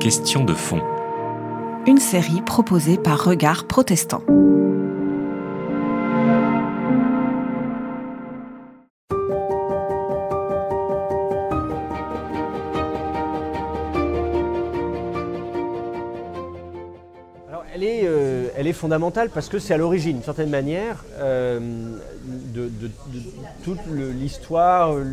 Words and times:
Question 0.00 0.42
de 0.44 0.54
fond. 0.54 0.80
Une 1.86 1.98
série 1.98 2.42
proposée 2.42 2.96
par 2.96 3.22
Regard 3.22 3.68
Protestant. 3.68 4.22
Alors, 17.48 17.64
elle 17.72 17.84
est, 17.84 18.00
euh, 18.02 18.48
elle 18.56 18.66
est 18.66 18.72
fondamentale 18.72 19.30
parce 19.30 19.48
que 19.48 19.60
c'est 19.60 19.74
à 19.74 19.76
l'origine, 19.76 20.14
d'une 20.14 20.24
certaine 20.24 20.50
manière, 20.50 21.04
euh, 21.18 21.60
de, 22.58 22.90
toute 23.64 23.78
l'histoire 23.88 24.94
euh, 24.94 25.04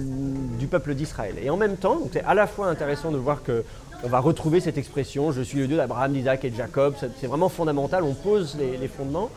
du 0.59 0.68
peuple 0.68 0.96
d'Israël. 0.96 1.36
Et 1.41 1.50
en 1.50 1.57
même 1.57 1.78
temps, 1.78 2.00
c'est 2.11 2.23
à 2.23 2.34
la 2.34 2.48
fois 2.48 2.68
intéressant 2.68 3.11
de 3.11 3.18
voir 3.18 3.43
que 3.43 3.64
on 4.04 4.07
va 4.07 4.20
retrouver 4.20 4.60
cette 4.60 4.78
expression 4.78 5.32
"Je 5.32 5.42
suis 5.42 5.60
le 5.60 5.68
Dieu 5.68 5.78
d'Abraham, 5.78 6.14
d'Isaac 6.14 6.43
et 6.46 6.50
de 6.50 6.56
Jacob". 6.56 6.96
C'est 7.20 7.28
vraiment 7.28 7.50
fondamental. 7.50 8.04
On 8.04 8.14
pose 8.14 8.56
les, 8.60 8.78
les 8.78 8.87
fondements. 8.87 9.29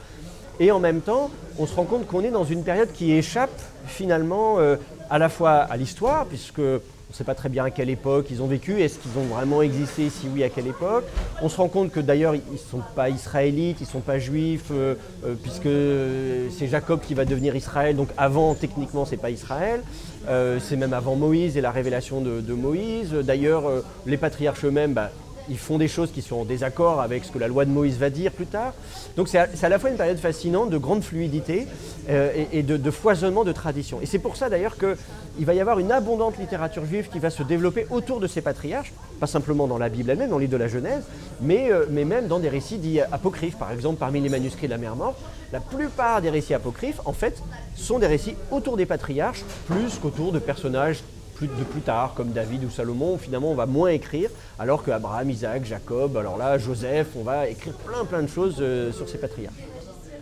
Et 0.60 0.72
en 0.72 0.80
même 0.80 1.00
temps, 1.00 1.30
on 1.58 1.66
se 1.66 1.74
rend 1.74 1.84
compte 1.84 2.06
qu'on 2.06 2.22
est 2.22 2.30
dans 2.30 2.44
une 2.44 2.64
période 2.64 2.90
qui 2.92 3.12
échappe 3.12 3.50
finalement 3.86 4.58
euh, 4.58 4.76
à 5.08 5.18
la 5.18 5.28
fois 5.28 5.52
à 5.52 5.76
l'histoire, 5.76 6.26
puisque 6.26 6.60
on 7.08 7.12
ne 7.12 7.16
sait 7.16 7.24
pas 7.24 7.34
très 7.34 7.48
bien 7.48 7.64
à 7.64 7.70
quelle 7.70 7.88
époque 7.88 8.26
ils 8.30 8.42
ont 8.42 8.46
vécu, 8.46 8.82
est-ce 8.82 8.98
qu'ils 8.98 9.18
ont 9.18 9.34
vraiment 9.34 9.62
existé, 9.62 10.10
si 10.10 10.28
oui, 10.28 10.44
à 10.44 10.50
quelle 10.50 10.66
époque? 10.66 11.04
On 11.40 11.48
se 11.48 11.56
rend 11.56 11.68
compte 11.68 11.90
que 11.90 12.00
d'ailleurs, 12.00 12.34
ils 12.34 12.42
ne 12.52 12.58
sont 12.58 12.82
pas 12.94 13.08
israélites, 13.08 13.78
ils 13.80 13.84
ne 13.84 13.88
sont 13.88 14.00
pas 14.00 14.18
juifs, 14.18 14.66
euh, 14.70 14.94
euh, 15.24 15.34
puisque 15.42 16.58
c'est 16.58 16.66
Jacob 16.66 17.00
qui 17.00 17.14
va 17.14 17.24
devenir 17.24 17.56
Israël, 17.56 17.96
donc 17.96 18.08
avant, 18.18 18.54
techniquement, 18.54 19.06
c'est 19.06 19.16
pas 19.16 19.30
Israël. 19.30 19.82
Euh, 20.28 20.58
c'est 20.60 20.76
même 20.76 20.92
avant 20.92 21.16
Moïse 21.16 21.56
et 21.56 21.62
la 21.62 21.70
révélation 21.70 22.20
de, 22.20 22.52
Moïse. 22.52 23.12
D'ailleurs, 23.12 23.62
les 24.04 24.18
patriarches 24.18 24.66
eux-mêmes, 24.66 24.92
bah, 24.92 25.10
ils 25.50 25.58
font 25.58 25.78
des 25.78 25.88
choses 25.88 26.12
qui 26.12 26.22
sont 26.22 26.36
en 26.36 26.44
désaccord 26.44 27.00
avec 27.00 27.24
ce 27.24 27.32
que 27.32 27.38
la 27.38 27.48
loi 27.48 27.64
de 27.64 27.70
Moïse 27.70 27.98
va 27.98 28.10
dire 28.10 28.32
plus 28.32 28.46
tard. 28.46 28.74
Donc 29.16 29.28
c'est 29.28 29.38
à, 29.38 29.48
à 29.62 29.68
la 29.68 29.78
fois 29.78 29.90
une 29.90 29.96
période 29.96 30.18
fascinante 30.18 30.70
de 30.70 30.78
grande 30.78 31.02
fluidité 31.02 31.66
euh, 32.08 32.44
et, 32.52 32.62
de, 32.62 32.90
foisonnement 32.90 33.44
de 33.44 33.52
traditions. 33.52 34.00
Et 34.00 34.06
c'est 34.06 34.18
pour 34.18 34.36
ça 34.36 34.48
d'ailleurs 34.48 34.76
qu'il 34.78 35.46
va 35.46 35.54
y 35.54 35.60
avoir 35.60 35.78
une 35.78 35.92
abondante 35.92 36.38
littérature 36.38 36.84
juive 36.86 37.08
qui 37.10 37.18
va 37.18 37.30
se 37.30 37.42
développer 37.42 37.86
autour 37.90 38.20
de 38.20 38.26
ces 38.26 38.40
patriarches, 38.40 38.92
pas 39.20 39.26
simplement 39.26 39.66
dans 39.66 39.78
la 39.78 39.88
Bible 39.88 40.10
elle-même, 40.10 40.30
dans 40.30 40.38
le 40.38 40.42
livre 40.42 40.52
de 40.52 40.58
la 40.58 40.68
Genèse, 40.68 41.04
mais, 41.40 41.70
euh, 41.70 41.86
mais 41.90 42.04
même 42.04 42.26
dans 42.26 42.38
des 42.38 42.48
récits 42.48 42.78
dits 42.78 43.00
apocryphes. 43.00 43.56
Par 43.56 43.72
exemple, 43.72 43.98
parmi 43.98 44.20
les 44.20 44.28
manuscrits 44.28 44.66
de 44.66 44.72
la 44.72 44.78
mer 44.78 44.96
Morte, 44.96 45.18
la 45.52 45.60
plupart 45.60 46.22
des 46.22 46.30
récits 46.30 46.54
apocryphes, 46.54 47.00
en 47.04 47.12
fait, 47.12 47.42
sont 47.76 47.98
des 47.98 48.06
récits 48.06 48.36
autour 48.50 48.76
des 48.76 48.86
patriarches, 48.86 49.44
plus 49.66 49.98
qu'autour 50.00 50.32
de 50.32 50.38
personnages 50.38 51.02
plus, 51.38 51.46
de 51.46 51.64
plus 51.64 51.80
tard, 51.80 52.14
comme 52.16 52.30
David 52.30 52.64
ou 52.64 52.70
Salomon, 52.70 53.16
finalement 53.16 53.52
on 53.52 53.54
va 53.54 53.66
moins 53.66 53.90
écrire, 53.90 54.28
alors 54.58 54.82
que 54.82 54.90
Abraham, 54.90 55.30
Isaac, 55.30 55.64
Jacob, 55.64 56.16
alors 56.16 56.36
là, 56.36 56.58
Joseph, 56.58 57.08
on 57.16 57.22
va 57.22 57.48
écrire 57.48 57.74
plein 57.74 58.04
plein 58.04 58.22
de 58.22 58.26
choses 58.26 58.56
euh, 58.60 58.90
sur 58.92 59.08
ces 59.08 59.18
patriarches. 59.18 59.54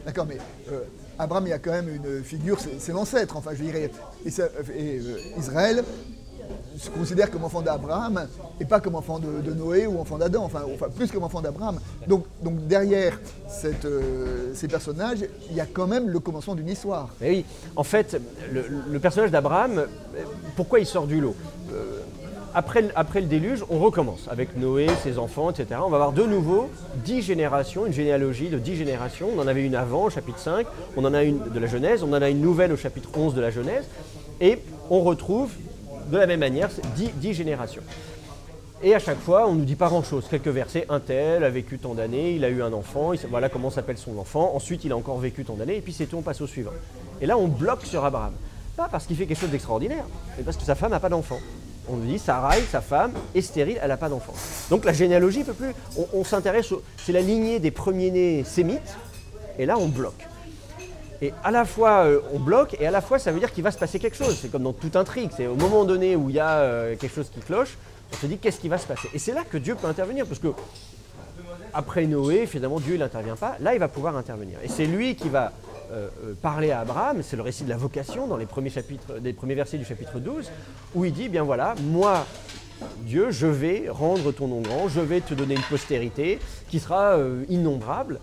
D'accord, 0.04 0.26
mais 0.26 0.36
euh, 0.70 0.82
Abraham, 1.18 1.46
il 1.46 1.50
y 1.50 1.54
a 1.54 1.58
quand 1.58 1.72
même 1.72 1.88
une 1.88 2.22
figure, 2.22 2.58
c'est 2.60 2.92
l'ancêtre, 2.92 3.36
enfin 3.36 3.52
je 3.54 3.62
dirais. 3.62 3.90
Et, 4.26 4.30
euh, 4.40 5.00
Israël 5.38 5.82
se 6.78 6.90
considère 6.90 7.30
comme 7.30 7.44
enfant 7.44 7.62
d'Abraham 7.62 8.26
et 8.60 8.64
pas 8.64 8.80
comme 8.80 8.94
enfant 8.94 9.18
de, 9.18 9.52
Noé 9.52 9.86
ou 9.86 9.98
enfant 9.98 10.18
d'Adam, 10.18 10.44
enfin, 10.44 10.62
enfin 10.72 10.88
plus 10.94 11.10
comme 11.10 11.24
enfant 11.24 11.40
d'Abraham. 11.40 11.78
Donc, 12.06 12.24
donc 12.42 12.66
derrière 12.66 13.18
cette, 13.48 13.84
euh, 13.84 14.52
ces 14.54 14.68
personnages, 14.68 15.18
il 15.50 15.56
y 15.56 15.60
a 15.60 15.66
quand 15.66 15.86
même 15.86 16.08
le 16.08 16.20
commencement 16.20 16.54
d'une 16.54 16.68
histoire. 16.68 17.08
Mais 17.20 17.30
oui, 17.30 17.44
en 17.74 17.84
fait, 17.84 18.20
le, 18.52 18.98
personnage 18.98 19.30
d'Abraham, 19.30 19.78
euh, 19.78 19.86
pourquoi 20.56 20.80
il 20.80 20.86
sort 20.86 21.06
du 21.06 21.20
lot? 21.20 21.36
Euh, 21.72 22.00
après, 22.54 22.88
après 22.94 23.20
le 23.20 23.26
déluge, 23.26 23.64
on 23.68 23.78
recommence 23.78 24.28
avec 24.30 24.56
Noé, 24.56 24.86
ses 25.02 25.18
enfants, 25.18 25.50
etc. 25.50 25.80
On 25.84 25.90
va 25.90 25.96
avoir 25.96 26.12
de 26.12 26.22
nouveau 26.22 26.70
dix 27.04 27.20
générations, 27.20 27.84
une 27.84 27.92
généalogie 27.92 28.48
de 28.48 28.58
dix 28.58 28.76
générations. 28.76 29.28
On 29.36 29.40
en 29.40 29.46
avait 29.46 29.62
une 29.62 29.74
avant 29.74 30.04
au 30.04 30.10
chapitre 30.10 30.38
5, 30.38 30.66
on 30.96 31.04
en 31.04 31.12
a 31.12 31.22
une 31.22 31.38
de 31.38 31.58
la 31.58 31.66
Genèse, 31.66 32.02
on 32.02 32.12
en 32.14 32.22
a 32.22 32.30
une 32.30 32.40
nouvelle 32.40 32.72
au 32.72 32.76
chapitre 32.78 33.10
11 33.14 33.34
de 33.34 33.42
la 33.42 33.50
Genèse. 33.50 33.84
Et 34.40 34.58
on 34.88 35.02
retrouve 35.02 35.50
de 36.10 36.18
la 36.18 36.26
même 36.26 36.40
manière 36.40 36.68
dix, 36.94 37.10
dix 37.14 37.34
générations. 37.34 37.82
Et 38.82 38.94
à 38.94 38.98
chaque 38.98 39.18
fois, 39.18 39.48
on 39.48 39.54
ne 39.54 39.60
nous 39.60 39.64
dit 39.64 39.74
pas 39.74 39.88
grand-chose. 39.88 40.26
Quelques 40.28 40.48
versets, 40.48 40.84
un 40.90 41.00
tel 41.00 41.44
a 41.44 41.50
vécu 41.50 41.78
tant 41.78 41.94
d'années, 41.94 42.34
il 42.34 42.44
a 42.44 42.50
eu 42.50 42.62
un 42.62 42.72
enfant, 42.74 43.12
voilà 43.30 43.48
comment 43.48 43.70
s'appelle 43.70 43.96
son 43.96 44.18
enfant, 44.18 44.52
ensuite 44.54 44.84
il 44.84 44.92
a 44.92 44.96
encore 44.96 45.18
vécu 45.18 45.44
tant 45.44 45.54
d'années, 45.54 45.76
et 45.76 45.80
puis 45.80 45.94
c'est 45.94 46.06
tout, 46.06 46.18
on 46.18 46.22
passe 46.22 46.42
au 46.42 46.46
suivant. 46.46 46.72
Et 47.20 47.26
là, 47.26 47.38
on 47.38 47.48
bloque 47.48 47.86
sur 47.86 48.04
Abraham. 48.04 48.34
Pas 48.76 48.88
parce 48.88 49.06
qu'il 49.06 49.16
fait 49.16 49.24
quelque 49.26 49.40
chose 49.40 49.50
d'extraordinaire, 49.50 50.04
mais 50.36 50.44
parce 50.44 50.58
que 50.58 50.64
sa 50.64 50.74
femme 50.74 50.90
n'a 50.90 51.00
pas 51.00 51.08
d'enfant. 51.08 51.38
On 51.88 51.96
nous 51.96 52.06
dit, 52.06 52.18
Sarai, 52.18 52.60
sa 52.70 52.82
femme, 52.82 53.12
est 53.34 53.40
stérile, 53.40 53.78
elle 53.80 53.88
n'a 53.88 53.96
pas 53.96 54.10
d'enfant. 54.10 54.34
Donc 54.68 54.84
la 54.84 54.92
généalogie 54.92 55.38
ne 55.38 55.44
peut 55.44 55.54
plus. 55.54 55.72
On, 55.96 56.06
on 56.12 56.24
s'intéresse, 56.24 56.74
c'est 56.98 57.12
la 57.12 57.22
lignée 57.22 57.58
des 57.60 57.70
premiers-nés 57.70 58.44
sémites, 58.44 58.96
et 59.58 59.64
là, 59.64 59.78
on 59.78 59.88
bloque. 59.88 60.26
Et 61.22 61.32
à 61.42 61.50
la 61.50 61.64
fois 61.64 62.04
euh, 62.04 62.20
on 62.32 62.38
bloque 62.38 62.76
et 62.78 62.86
à 62.86 62.90
la 62.90 63.00
fois 63.00 63.18
ça 63.18 63.32
veut 63.32 63.38
dire 63.38 63.52
qu'il 63.52 63.64
va 63.64 63.70
se 63.70 63.78
passer 63.78 63.98
quelque 63.98 64.16
chose. 64.16 64.36
C'est 64.40 64.50
comme 64.50 64.62
dans 64.62 64.72
toute 64.72 64.96
intrigue. 64.96 65.30
C'est 65.36 65.46
au 65.46 65.54
moment 65.54 65.84
donné 65.84 66.16
où 66.16 66.28
il 66.28 66.36
y 66.36 66.40
a 66.40 66.58
euh, 66.58 66.96
quelque 66.96 67.14
chose 67.14 67.30
qui 67.32 67.40
cloche, 67.40 67.76
on 68.12 68.16
se 68.16 68.26
dit 68.26 68.38
qu'est-ce 68.38 68.60
qui 68.60 68.68
va 68.68 68.78
se 68.78 68.86
passer? 68.86 69.08
Et 69.14 69.18
c'est 69.18 69.32
là 69.32 69.42
que 69.48 69.56
Dieu 69.56 69.74
peut 69.74 69.86
intervenir 69.86 70.26
parce 70.26 70.40
que 70.40 70.48
après 71.72 72.06
Noé, 72.06 72.46
finalement 72.46 72.80
Dieu 72.80 72.96
n'intervient 72.96 73.36
pas. 73.36 73.56
Là 73.60 73.74
il 73.74 73.80
va 73.80 73.88
pouvoir 73.88 74.16
intervenir. 74.16 74.58
Et 74.62 74.68
c'est 74.68 74.86
lui 74.86 75.14
qui 75.14 75.28
va 75.28 75.52
euh, 75.92 76.08
parler 76.42 76.70
à 76.70 76.80
Abraham. 76.80 77.22
C'est 77.22 77.36
le 77.36 77.42
récit 77.42 77.64
de 77.64 77.70
la 77.70 77.76
vocation 77.76 78.26
dans 78.26 78.36
les 78.36 78.46
premiers 78.46 78.70
chapitres, 78.70 79.18
des 79.18 79.32
premiers 79.32 79.54
versets 79.54 79.78
du 79.78 79.84
chapitre 79.84 80.18
12 80.18 80.50
où 80.94 81.04
il 81.04 81.12
dit 81.12 81.28
bien 81.28 81.44
voilà 81.44 81.74
moi 81.82 82.26
Dieu, 83.00 83.30
je 83.30 83.46
vais 83.46 83.86
rendre 83.88 84.32
ton 84.32 84.48
nom 84.48 84.60
grand, 84.60 84.88
je 84.88 85.00
vais 85.00 85.22
te 85.22 85.32
donner 85.32 85.54
une 85.54 85.62
postérité 85.62 86.38
qui 86.68 86.78
sera 86.78 87.16
innombrable. 87.48 88.20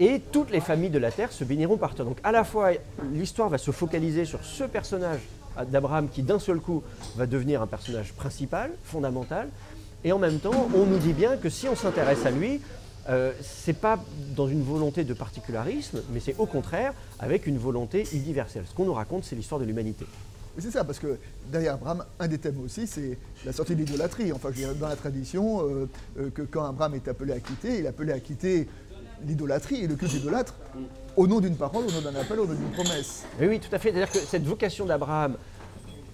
Et 0.00 0.20
toutes 0.20 0.50
les 0.50 0.60
familles 0.60 0.90
de 0.90 0.98
la 0.98 1.10
terre 1.10 1.32
se 1.32 1.44
béniront 1.44 1.76
par 1.76 1.94
toi. 1.94 2.04
Donc 2.04 2.18
à 2.22 2.32
la 2.32 2.44
fois, 2.44 2.70
l'histoire 3.12 3.48
va 3.48 3.58
se 3.58 3.70
focaliser 3.70 4.24
sur 4.24 4.44
ce 4.44 4.64
personnage 4.64 5.20
d'Abraham 5.66 6.08
qui 6.08 6.22
d'un 6.22 6.38
seul 6.38 6.60
coup 6.60 6.82
va 7.16 7.26
devenir 7.26 7.62
un 7.62 7.66
personnage 7.66 8.12
principal, 8.12 8.70
fondamental. 8.84 9.48
Et 10.04 10.12
en 10.12 10.18
même 10.18 10.38
temps, 10.38 10.68
on 10.74 10.86
nous 10.86 10.98
dit 10.98 11.12
bien 11.12 11.36
que 11.36 11.48
si 11.48 11.68
on 11.68 11.74
s'intéresse 11.74 12.24
à 12.24 12.30
lui, 12.30 12.60
euh, 13.08 13.32
c'est 13.40 13.78
pas 13.78 13.98
dans 14.36 14.46
une 14.46 14.62
volonté 14.62 15.02
de 15.02 15.14
particularisme, 15.14 16.02
mais 16.12 16.20
c'est 16.20 16.36
au 16.38 16.46
contraire 16.46 16.92
avec 17.18 17.46
une 17.46 17.58
volonté 17.58 18.06
universelle. 18.12 18.64
Ce 18.68 18.74
qu'on 18.74 18.84
nous 18.84 18.94
raconte, 18.94 19.24
c'est 19.24 19.34
l'histoire 19.34 19.60
de 19.60 19.64
l'humanité. 19.64 20.06
C'est 20.58 20.72
ça, 20.72 20.82
parce 20.82 20.98
que 20.98 21.18
derrière 21.50 21.74
Abraham, 21.74 22.04
un 22.18 22.26
des 22.26 22.38
thèmes 22.38 22.60
aussi, 22.64 22.86
c'est 22.86 23.16
la 23.46 23.52
sortie 23.52 23.76
de 23.76 23.80
l'idolâtrie. 23.80 24.32
Enfin, 24.32 24.48
je 24.50 24.56
dirais, 24.56 24.74
dans 24.74 24.88
la 24.88 24.96
tradition, 24.96 25.62
euh, 25.62 25.88
euh, 26.18 26.30
que 26.30 26.42
quand 26.42 26.64
Abraham 26.64 26.96
est 26.96 27.06
appelé 27.06 27.32
à 27.32 27.38
quitter, 27.38 27.78
il 27.78 27.84
est 27.84 27.88
appelé 27.88 28.12
à 28.12 28.18
quitter 28.18 28.68
l'idolâtrie 29.26 29.84
et 29.84 29.86
le 29.86 29.96
culte 29.96 30.14
idolâtre 30.14 30.54
au 31.16 31.26
nom 31.26 31.40
d'une 31.40 31.56
parole, 31.56 31.84
au 31.86 31.90
nom 31.90 32.00
d'un 32.00 32.14
appel, 32.14 32.38
au 32.38 32.46
nom 32.46 32.54
d'une 32.54 32.70
promesse. 32.70 33.24
Oui, 33.40 33.46
oui, 33.46 33.60
tout 33.60 33.74
à 33.74 33.78
fait. 33.78 33.90
C'est-à-dire 33.90 34.10
que 34.10 34.18
cette 34.18 34.44
vocation 34.44 34.86
d'Abraham, 34.86 35.36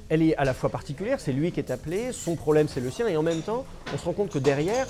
elle 0.09 0.23
est 0.23 0.37
à 0.37 0.45
la 0.45 0.55
fois 0.55 0.71
particulière, 0.71 1.21
c'est 1.21 1.33
lui 1.33 1.53
qui 1.53 1.61
est 1.61 1.71
appelé, 1.71 2.13
son 2.13 2.37
problème 2.37 2.69
c'est 2.69 2.81
le 2.81 2.91
sien, 2.91 3.07
et 3.09 3.17
en 3.17 3.23
même 3.23 3.43
temps, 3.43 3.65
on 3.93 3.99
se 3.99 4.05
rend 4.05 4.13
compte 4.13 4.31
que 4.31 4.39
derrière, 4.39 4.87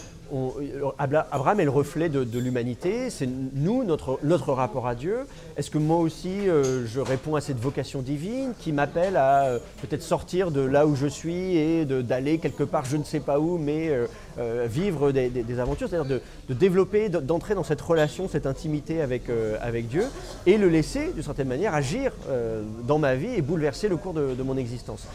Abla- 0.98 1.26
Abraham 1.30 1.60
est 1.60 1.64
le 1.64 1.70
reflet 1.70 2.08
de, 2.08 2.38
l'humanité, 2.38 3.10
c'est 3.10 3.28
nous, 3.54 3.84
notre, 3.84 4.18
notre 4.22 4.52
rapport 4.52 4.86
à 4.86 4.94
Dieu. 4.94 5.18
Est-ce 5.56 5.70
que 5.70 5.78
moi 5.78 5.98
aussi, 5.98 6.48
euh, 6.48 6.86
je 6.86 7.00
réponds 7.00 7.36
à 7.36 7.40
cette 7.40 7.58
vocation 7.58 8.02
divine 8.02 8.52
qui 8.58 8.72
m'appelle 8.72 9.16
à 9.16 9.44
euh, 9.44 9.58
peut-être 9.82 10.02
sortir 10.02 10.50
de 10.50 10.60
là 10.60 10.86
où 10.86 10.96
je 10.96 11.06
suis 11.06 11.56
et 11.56 11.84
d'aller 11.84 12.38
quelque 12.38 12.64
part, 12.64 12.84
je 12.84 12.96
ne 12.96 13.04
sais 13.04 13.20
pas 13.20 13.38
où, 13.38 13.58
mais 13.58 13.88
euh, 13.88 14.06
euh, 14.38 14.66
vivre 14.68 15.12
des, 15.12 15.58
aventures, 15.60 15.88
c'est-à-dire 15.88 16.20
de, 16.48 16.54
développer, 16.54 17.08
de- 17.08 17.20
d'entrer 17.20 17.54
dans 17.54 17.62
cette 17.62 17.80
relation, 17.80 18.28
cette 18.28 18.46
intimité 18.46 19.00
avec, 19.00 19.28
euh, 19.28 19.56
avec 19.60 19.88
Dieu, 19.88 20.04
et 20.46 20.56
le 20.58 20.68
laisser, 20.68 21.12
d'une 21.12 21.22
certaine 21.22 21.48
manière, 21.48 21.74
agir 21.74 22.12
euh, 22.28 22.62
dans 22.86 22.98
ma 22.98 23.14
vie 23.14 23.34
et 23.36 23.42
bouleverser 23.42 23.88
le 23.88 23.96
cours 23.96 24.14
de, 24.14 24.42
mon 24.42 24.56
existence. 24.56 25.06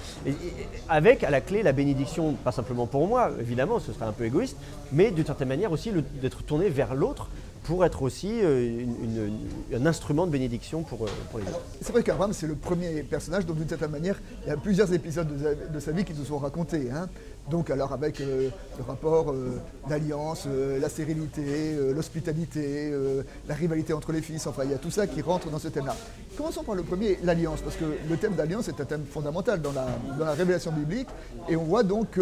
Avec 0.88 1.24
à 1.24 1.30
la 1.30 1.42
clé 1.42 1.62
la 1.64 1.72
bénédiction, 1.74 2.34
pas 2.44 2.52
simplement 2.52 2.88
pour 2.88 3.08
moi, 3.08 3.31
évidemment, 3.40 3.80
ce 3.80 3.92
serait 3.94 4.06
un 4.06 4.12
peu 4.12 4.25
égoïste, 4.25 4.58
d'une 5.07 5.25
certaine 5.25 5.48
manière 5.48 5.72
aussi 5.72 5.92
d'être 6.22 6.44
tourné 6.44 6.69
vers 6.69 6.94
l'autre 6.94 7.30
pour 7.63 7.86
être 7.86 8.01
aussi 8.01 8.40
euh, 8.42 8.84
un 9.74 9.86
instrument 9.86 10.25
de 10.25 10.31
bénédiction 10.31 10.84
pour, 10.84 11.06
euh, 11.06 11.10
les 11.36 11.44
autres. 11.44 11.62
C'est 11.81 11.92
vrai 11.92 12.04
qu'Abraham, 12.04 12.34
c'est 12.34 12.48
le 12.48 12.56
premier 12.56 13.04
personnage 13.04 13.46
dont, 13.46 13.54
d'une 13.54 13.69
certaine 13.69 13.92
manière, 13.92 14.19
il 14.46 14.50
y 14.50 14.51
a 14.51 14.57
plusieurs 14.57 14.92
épisodes 14.92 15.28
de 15.72 15.80
sa, 15.80 15.92
vie 15.92 16.04
qui 16.04 16.13
nous 16.13 16.25
sont 16.25 16.38
racontés. 16.38 16.90
hein. 16.92 17.07
Donc, 17.50 17.72
alors, 17.72 17.94
avec 17.94 18.22
euh, 18.22 18.50
le 18.78 18.84
rapport 18.84 19.31
euh, 19.31 19.60
d'alliance, 19.88 20.44
euh, 20.48 20.80
la 20.80 20.88
stérilité, 20.88 21.44
euh, 21.48 21.94
l'hospitalité, 21.94 22.94
la 23.48 23.56
rivalité 23.56 23.94
entre 23.94 24.12
les 24.12 24.22
fils, 24.22 24.45
enfin, 24.45 24.63
il 24.66 24.72
y 24.72 24.74
a 24.74 24.78
tout 24.78 24.92
ça 24.92 25.07
qui 25.07 25.22
rentre 25.22 25.50
dans 25.50 25.60
ce 25.60 25.68
thème-là. 25.68 25.95
Commençons 26.38 26.63
par 26.63 26.75
le 26.75 26.84
premier, 26.84 27.18
l'alliance, 27.24 27.62
parce 27.62 27.75
que 27.75 27.86
le 28.07 28.18
thème 28.18 28.34
d'alliance 28.34 28.68
est 28.68 28.80
un 28.80 28.86
thème 28.86 29.04
fondamental 29.10 29.62
dans 29.62 29.72
la, 29.72 30.34
révélation 30.34 30.72
biblique. 30.72 31.07
Et 31.50 31.56
on 31.56 31.63
voit 31.63 31.84
donc 31.84 32.19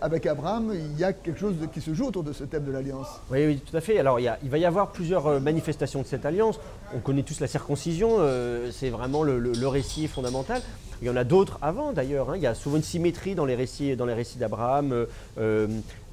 qu'avec 0.00 0.26
Abraham, 0.26 0.72
il 0.74 0.98
y 0.98 1.04
a 1.04 1.12
quelque 1.12 1.38
chose 1.38 1.54
qui 1.72 1.80
se 1.80 1.94
joue 1.94 2.06
autour 2.06 2.22
de 2.22 2.32
ce 2.32 2.44
thème 2.44 2.64
de 2.64 2.72
l'alliance. 2.72 3.08
Oui, 3.30 3.46
oui, 3.46 3.60
tout 3.64 3.76
à 3.76 3.80
fait. 3.80 3.98
Alors, 3.98 4.20
il, 4.20 4.50
va 4.50 4.58
y 4.58 4.64
avoir 4.64 4.92
plusieurs 4.92 5.26
euh, 5.26 5.40
manifestations 5.40 6.02
de 6.02 6.06
cette 6.06 6.26
alliance. 6.26 6.58
On 6.94 7.00
connaît 7.00 7.22
tous 7.22 7.40
la 7.40 7.46
circoncision, 7.46 8.16
euh, 8.18 8.70
c'est 8.72 8.90
vraiment 8.90 9.22
le 9.22 9.66
récit 9.68 10.08
fondamental. 10.08 10.62
Il 11.00 11.06
y 11.06 11.10
en 11.10 11.16
a 11.16 11.24
d'autres 11.24 11.58
avant 11.62 11.92
d'ailleurs. 11.92 12.30
hein. 12.30 12.36
Il 12.36 12.42
y 12.42 12.46
a 12.46 12.54
souvent 12.54 12.76
une 12.76 12.82
symétrie 12.82 13.34
dans 13.34 13.44
les 13.44 13.54
récits, 13.54 13.94
dans 13.94 14.06
les 14.06 14.14
récits 14.14 14.38
d'Abraham, 14.38 15.06
euh, 15.38 15.66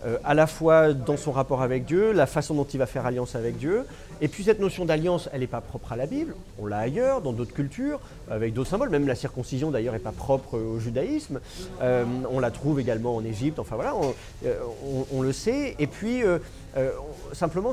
euh, 0.06 0.18
à 0.24 0.34
la 0.34 0.48
fois 0.48 0.94
dans 0.94 1.18
son 1.18 1.32
rapport 1.32 1.62
avec 1.62 1.86
Dieu, 1.86 2.12
la 2.12 2.26
façon 2.28 2.54
dont 2.54 2.66
il 2.66 2.78
va 2.78 2.86
faire 2.86 3.06
alliance 3.06 3.36
avec 3.36 3.58
Dieu. 3.58 3.86
Et 4.22 4.28
puis 4.28 4.44
cette 4.44 4.60
notion 4.60 4.86
d'alliance, 4.86 5.30
elle 5.34 5.42
n'est 5.42 5.48
pas 5.48 5.62
propre 5.62 5.92
à 5.92 5.96
la 5.96 6.06
Bible. 6.06 6.36
On 6.60 6.68
l'a 6.68 6.78
ailleurs, 6.78 7.22
dans 7.22 7.34
d'autres 7.34 7.54
cultures, 7.54 8.00
avec 8.30 8.54
d'autres 8.54 8.70
symboles. 8.70 8.90
Même 8.90 9.08
la 9.08 9.16
circoncision 9.16 9.72
d'ailleurs 9.72 9.94
n'est 9.94 10.00
pas 10.00 10.12
propre 10.12 10.58
au 10.58 10.80
judaïsme. 10.80 11.40
Euh, 11.82 12.06
on 12.30 12.40
la 12.40 12.52
trouve 12.52 12.80
également 12.80 13.16
en 13.16 13.26
Égypte. 13.26 13.60
Enfin 13.60 13.76
voilà, 13.76 13.96
on, 13.96 14.14
euh, 14.46 14.60
on 15.14 15.22
le 15.22 15.34
sait. 15.34 15.76
Et 15.80 15.88
puis 15.88 16.24
euh, 16.78 16.92
simplement, 17.34 17.72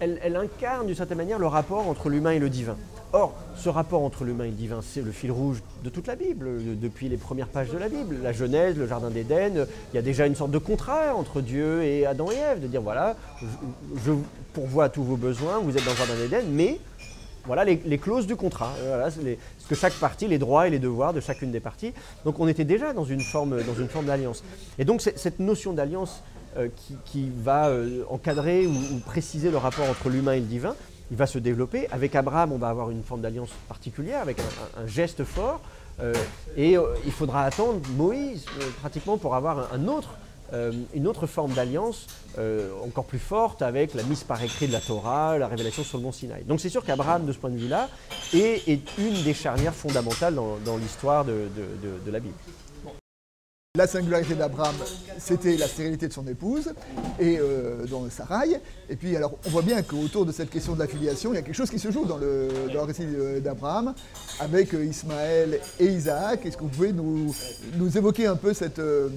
elle, 0.00 0.36
incarne 0.36 0.86
d'une 0.86 0.96
certaine 0.96 1.18
manière 1.18 1.38
le 1.38 1.46
rapport 1.46 1.86
entre 1.88 2.08
l'humain 2.08 2.30
et 2.30 2.38
le 2.38 2.48
divin. 2.48 2.76
Or, 3.12 3.34
ce 3.56 3.68
rapport 3.68 4.02
entre 4.02 4.24
l'humain 4.24 4.44
et 4.44 4.48
le 4.48 4.54
divin, 4.54 4.80
c'est 4.82 5.02
le 5.02 5.12
fil 5.12 5.30
rouge 5.30 5.62
de 5.84 5.90
toute 5.90 6.06
la 6.06 6.16
Bible, 6.16 6.64
de- 6.64 6.74
depuis 6.74 7.10
les 7.10 7.18
premières 7.18 7.48
pages 7.48 7.70
de 7.70 7.76
la 7.76 7.90
Bible. 7.90 8.16
La 8.22 8.32
Genèse, 8.32 8.76
le 8.76 8.86
Jardin 8.86 9.10
d'Éden, 9.10 9.66
il 9.92 9.96
y 9.96 9.98
a 9.98 10.02
déjà 10.02 10.26
une 10.26 10.34
sorte 10.34 10.50
de 10.50 10.58
contrat 10.58 11.14
entre 11.14 11.42
Dieu 11.42 11.82
et 11.82 12.06
Adam 12.06 12.30
et 12.30 12.36
Ève, 12.36 12.62
de 12.62 12.68
dire 12.68 12.80
voilà, 12.80 13.16
je, 13.40 13.46
je 14.06 14.12
pourvois 14.54 14.84
à 14.84 14.88
tous 14.88 15.04
vos 15.04 15.16
besoins, 15.16 15.58
vous 15.58 15.76
êtes 15.76 15.84
dans 15.84 15.90
le 15.90 15.96
Jardin 15.96 16.14
d'Éden, 16.16 16.44
mais 16.50 16.80
voilà 17.44 17.64
les, 17.64 17.98
clauses 17.98 18.26
du 18.26 18.36
contrat, 18.36 18.72
Euh, 18.80 19.10
ce 19.10 19.68
que 19.68 19.74
chaque 19.74 19.94
partie, 19.94 20.28
les 20.28 20.38
droits 20.38 20.66
et 20.66 20.70
les 20.70 20.78
devoirs 20.78 21.12
de 21.12 21.20
chacune 21.20 21.50
des 21.50 21.60
parties. 21.60 21.92
Donc 22.24 22.38
on 22.40 22.48
était 22.48 22.64
déjà 22.64 22.92
dans 22.92 23.04
une 23.04 23.20
forme, 23.20 23.56
d'alliance. 24.06 24.42
Et 24.78 24.84
donc 24.84 25.02
cette 25.02 25.38
notion 25.38 25.72
d'alliance 25.72 26.22
qui, 26.76 26.96
qui 27.04 27.30
va 27.34 27.68
euh, 27.68 28.04
encadrer 28.10 28.66
ou, 28.66 28.98
préciser 29.04 29.50
le 29.50 29.56
rapport 29.56 29.88
entre 29.88 30.08
l'humain 30.08 30.32
et 30.32 30.40
le 30.40 30.46
divin, 30.46 30.74
il 31.10 31.16
va 31.16 31.26
se 31.26 31.38
développer. 31.38 31.88
Avec 31.90 32.14
Abraham, 32.14 32.52
on 32.52 32.58
va 32.58 32.68
avoir 32.68 32.90
une 32.90 33.02
forme 33.02 33.20
d'alliance 33.20 33.50
particulière, 33.68 34.20
avec 34.20 34.38
un, 34.76 34.86
geste 34.86 35.24
fort. 35.24 35.60
euh, 36.00 36.14
et 36.56 36.76
euh, 36.76 36.94
il 37.04 37.12
faudra 37.12 37.44
attendre 37.44 37.80
Moïse 37.96 38.46
euh, 38.60 38.68
pratiquement 38.80 39.18
pour 39.18 39.34
avoir 39.34 39.68
euh, 40.52 40.72
une 40.94 41.06
autre 41.06 41.26
forme 41.26 41.52
d'alliance 41.52 42.06
euh, 42.38 42.70
encore 42.84 43.04
plus 43.04 43.18
forte 43.18 43.62
avec 43.62 43.94
la 43.94 44.02
mise 44.02 44.22
par 44.22 44.42
écrit 44.42 44.66
de 44.68 44.72
la 44.72 44.80
Torah, 44.80 45.38
la 45.38 45.48
révélation 45.48 45.82
sur 45.82 45.96
le 45.96 46.04
mont 46.04 46.12
Sinaï. 46.12 46.44
Donc 46.44 46.60
c'est 46.60 46.68
sûr 46.68 46.84
qu'Abraham, 46.84 47.24
de 47.24 47.32
ce 47.32 47.38
point 47.38 47.50
de 47.50 47.56
vue-là, 47.56 47.88
est, 48.34 48.80
une 48.98 49.22
des 49.22 49.34
charnières 49.34 49.74
fondamentales 49.74 50.34
dans, 50.34 50.76
l'histoire 50.76 51.24
de 51.24 52.10
la 52.10 52.20
Bible. 52.20 52.34
La 53.78 53.86
singularité 53.86 54.34
d'Abraham, 54.34 54.74
c'était 55.16 55.56
la 55.56 55.66
stérilité 55.66 56.06
de 56.06 56.12
son 56.12 56.26
épouse, 56.26 56.74
et 57.18 57.38
euh, 57.38 57.86
dans 57.86 58.06
Sarai. 58.10 58.60
Et 58.90 58.96
puis, 58.96 59.16
alors, 59.16 59.38
on 59.46 59.48
voit 59.48 59.62
bien 59.62 59.80
qu'autour 59.80 60.26
de 60.26 60.32
cette 60.32 60.50
question 60.50 60.74
de 60.74 60.78
la 60.78 60.86
filiation, 60.86 61.32
il 61.32 61.36
y 61.36 61.38
a 61.38 61.42
quelque 61.42 61.54
chose 61.54 61.70
qui 61.70 61.78
se 61.78 61.90
joue 61.90 62.04
dans 62.04 62.18
le, 62.18 62.50
récit 62.80 63.06
euh, 63.06 63.40
d'Abraham, 63.40 63.94
avec 64.40 64.74
euh, 64.74 64.84
Ismaël 64.84 65.58
et 65.80 65.86
Isaac. 65.86 66.44
Est-ce 66.44 66.58
que 66.58 66.64
vous 66.64 66.68
pouvez 66.68 66.92
nous, 66.92 67.34
évoquer 67.96 68.26
un 68.26 68.36
peu 68.36 68.52
cette, 68.52 68.78
euh, 68.78 69.08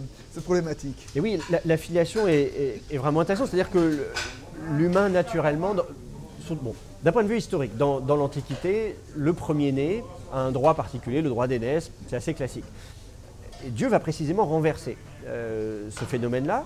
problématique? 0.46 1.06
Et 1.18 1.19
oui, 1.19 1.38
la, 1.50 1.60
la 1.66 1.75
filiation 1.75 2.25
est, 2.25 2.80
vraiment 2.94 3.19
intéressante. 3.19 3.50
C'est-à-dire 3.50 3.72
que 3.72 4.06
l'humain, 4.72 5.10
naturellement, 5.10 5.75
d'un 7.04 7.12
point 7.12 7.24
de 7.24 7.28
vue 7.28 7.40
historique, 7.40 7.75
dans, 7.75 8.00
dans 8.00 8.16
l'Antiquité, 8.16 8.96
le 9.18 9.34
premier-né 9.34 10.01
a 10.31 10.40
un 10.40 10.54
droit 10.54 10.75
particulier, 10.75 11.22
le 11.22 11.28
droit 11.28 11.48
d'aînesse, 11.48 11.92
c'est 12.08 12.16
assez 12.16 12.34
classique. 12.34 12.63
Dieu 13.63 13.88
va 13.88 14.00
précisément 14.00 14.46
renverser 14.46 14.98
euh, 15.28 15.90
ce 15.90 16.06
phénomène-là. 16.06 16.63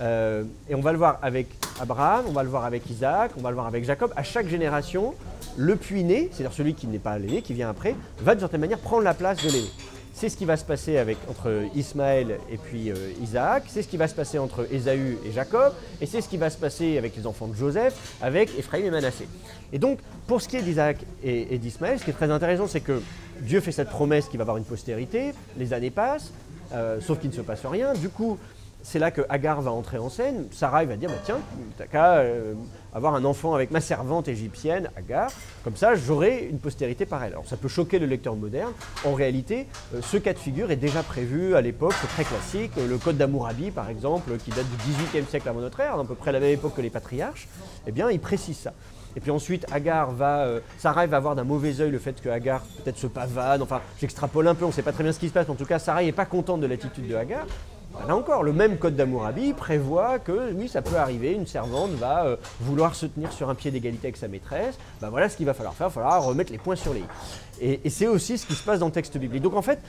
Euh, 0.00 0.44
et 0.68 0.74
on 0.74 0.80
va 0.80 0.92
le 0.92 0.98
voir 0.98 1.18
avec 1.20 1.48
Abraham, 1.80 2.24
on 2.28 2.32
va 2.32 2.42
le 2.42 2.48
voir 2.48 2.64
avec 2.64 2.88
Isaac, 2.88 3.32
on 3.36 3.42
va 3.42 3.50
le 3.50 3.54
voir 3.54 3.66
avec 3.66 3.84
Jacob. 3.84 4.12
À 4.16 4.22
chaque 4.22 4.48
génération, 4.48 5.14
le 5.56 5.76
puits-né, 5.76 6.30
c'est-à-dire 6.32 6.56
celui 6.56 6.74
qui 6.74 6.86
n'est 6.86 6.98
pas 6.98 7.18
l'aîné, 7.18 7.42
qui 7.42 7.52
vient 7.52 7.68
après, 7.68 7.94
va 8.20 8.34
d'une 8.34 8.40
certaine 8.40 8.60
manière 8.60 8.78
prendre 8.78 9.02
la 9.02 9.14
place 9.14 9.42
de 9.44 9.50
l'aîné. 9.50 9.68
C'est 10.12 10.28
ce 10.28 10.36
qui 10.36 10.44
va 10.44 10.56
se 10.56 10.64
passer 10.64 11.02
entre 11.28 11.66
Ismaël 11.74 12.38
et 12.50 12.58
puis 12.58 12.90
euh, 12.90 12.94
Isaac, 13.22 13.64
c'est 13.68 13.82
ce 13.82 13.88
qui 13.88 13.96
va 13.96 14.06
se 14.06 14.14
passer 14.14 14.38
entre 14.38 14.66
Ésaü 14.70 15.18
et 15.24 15.32
Jacob, 15.32 15.72
et 16.00 16.06
c'est 16.06 16.20
ce 16.20 16.28
qui 16.28 16.36
va 16.36 16.50
se 16.50 16.58
passer 16.58 16.98
avec 16.98 17.16
les 17.16 17.26
enfants 17.26 17.46
de 17.46 17.54
Joseph, 17.54 18.16
avec 18.20 18.50
Ephraïm 18.58 18.86
et 18.86 18.90
Manassé. 18.90 19.26
Et 19.72 19.78
donc, 19.78 20.00
pour 20.26 20.42
ce 20.42 20.48
qui 20.48 20.56
est 20.56 20.62
d'Isaac 20.62 20.98
et, 21.22 21.54
et 21.54 21.58
d'Ismaël, 21.58 21.98
ce 21.98 22.04
qui 22.04 22.10
est 22.10 22.14
très 22.14 22.30
intéressant, 22.30 22.66
c'est 22.66 22.80
que 22.80 23.00
Dieu 23.40 23.60
fait 23.60 23.72
cette 23.72 23.88
promesse 23.88 24.26
qu'il 24.26 24.38
va 24.38 24.42
avoir 24.42 24.56
une 24.58 24.64
postérité, 24.64 25.32
les 25.56 25.72
années 25.72 25.90
passent, 25.90 26.32
euh, 26.72 27.00
sauf 27.00 27.18
qu'il 27.18 27.30
ne 27.30 27.34
se 27.34 27.40
passe 27.40 27.64
rien. 27.64 27.94
Du 27.94 28.08
coup, 28.08 28.38
c'est 28.82 28.98
là 28.98 29.10
que 29.10 29.22
Agar 29.28 29.60
va 29.60 29.70
entrer 29.70 29.98
en 29.98 30.08
scène. 30.08 30.46
Sarah 30.50 30.84
va 30.84 30.96
dire 30.96 31.08
bah, 31.08 31.16
Tiens, 31.24 31.38
t'as 31.76 31.86
qu'à 31.86 32.18
euh, 32.18 32.54
avoir 32.92 33.14
un 33.14 33.24
enfant 33.24 33.54
avec 33.54 33.70
ma 33.70 33.80
servante 33.80 34.28
égyptienne, 34.28 34.90
Agar, 34.96 35.30
comme 35.64 35.76
ça 35.76 35.94
j'aurai 35.94 36.48
une 36.50 36.58
postérité 36.58 37.06
par 37.06 37.22
elle. 37.22 37.32
Alors 37.32 37.46
ça 37.46 37.56
peut 37.56 37.68
choquer 37.68 37.98
le 37.98 38.06
lecteur 38.06 38.36
moderne. 38.36 38.72
En 39.04 39.14
réalité, 39.14 39.66
euh, 39.94 40.00
ce 40.02 40.16
cas 40.16 40.32
de 40.32 40.38
figure 40.38 40.70
est 40.70 40.76
déjà 40.76 41.02
prévu 41.02 41.54
à 41.54 41.60
l'époque, 41.60 41.94
c'est 42.00 42.08
très 42.08 42.24
classique. 42.24 42.72
Le 42.76 42.98
code 42.98 43.16
d'Amourabi, 43.16 43.70
par 43.70 43.88
exemple, 43.88 44.36
qui 44.38 44.50
date 44.50 44.66
du 44.68 44.76
XVIIIe 44.76 45.26
siècle 45.26 45.48
avant 45.48 45.60
notre 45.60 45.80
ère, 45.80 45.98
à 45.98 46.04
peu 46.04 46.14
près 46.14 46.32
la 46.32 46.40
même 46.40 46.52
époque 46.52 46.74
que 46.76 46.82
les 46.82 46.90
patriarches, 46.90 47.48
eh 47.86 47.92
bien, 47.92 48.10
il 48.10 48.20
précise 48.20 48.56
ça. 48.56 48.72
Et 49.16 49.20
puis 49.20 49.30
ensuite, 49.30 49.66
Agar 49.72 50.12
va, 50.12 50.44
euh, 50.44 50.60
va 50.82 51.20
voir 51.20 51.34
d'un 51.34 51.44
mauvais 51.44 51.80
œil 51.80 51.90
le 51.90 51.98
fait 51.98 52.20
que 52.20 52.28
Agar 52.28 52.62
peut-être 52.84 52.98
se 52.98 53.06
pavane. 53.06 53.60
Enfin, 53.62 53.80
j'extrapole 54.00 54.46
un 54.46 54.54
peu, 54.54 54.64
on 54.64 54.68
ne 54.68 54.72
sait 54.72 54.82
pas 54.82 54.92
très 54.92 55.02
bien 55.02 55.12
ce 55.12 55.18
qui 55.18 55.28
se 55.28 55.32
passe. 55.32 55.48
En 55.48 55.56
tout 55.56 55.64
cas, 55.64 55.78
Sarai 55.78 56.04
n'est 56.04 56.12
pas 56.12 56.26
contente 56.26 56.60
de 56.60 56.66
l'attitude 56.66 57.08
de 57.08 57.14
Agar. 57.16 57.46
Ben 57.92 58.06
là 58.06 58.16
encore, 58.16 58.44
le 58.44 58.52
même 58.52 58.78
code 58.78 58.94
d'Amourabi 58.94 59.52
prévoit 59.52 60.18
que 60.18 60.52
oui, 60.52 60.68
ça 60.68 60.80
peut 60.80 60.96
arriver, 60.96 61.32
une 61.32 61.46
servante 61.46 61.90
va 61.92 62.24
euh, 62.24 62.36
vouloir 62.60 62.94
se 62.94 63.06
tenir 63.06 63.32
sur 63.32 63.50
un 63.50 63.54
pied 63.54 63.70
d'égalité 63.70 64.06
avec 64.06 64.16
sa 64.16 64.28
maîtresse. 64.28 64.78
Ben 65.00 65.10
voilà 65.10 65.28
ce 65.28 65.36
qu'il 65.36 65.46
va 65.46 65.54
falloir 65.54 65.74
faire, 65.74 65.88
il 65.88 65.90
va 65.90 65.94
falloir 65.94 66.24
remettre 66.24 66.52
les 66.52 66.58
points 66.58 66.76
sur 66.76 66.94
les 66.94 67.00
i. 67.00 67.80
Et, 67.84 67.90
c'est 67.90 68.06
aussi 68.06 68.38
ce 68.38 68.46
qui 68.46 68.54
se 68.54 68.62
passe 68.62 68.78
dans 68.78 68.86
le 68.86 68.92
texte 68.92 69.18
biblique. 69.18 69.42
Donc 69.42 69.54
en 69.54 69.62
fait, 69.62 69.80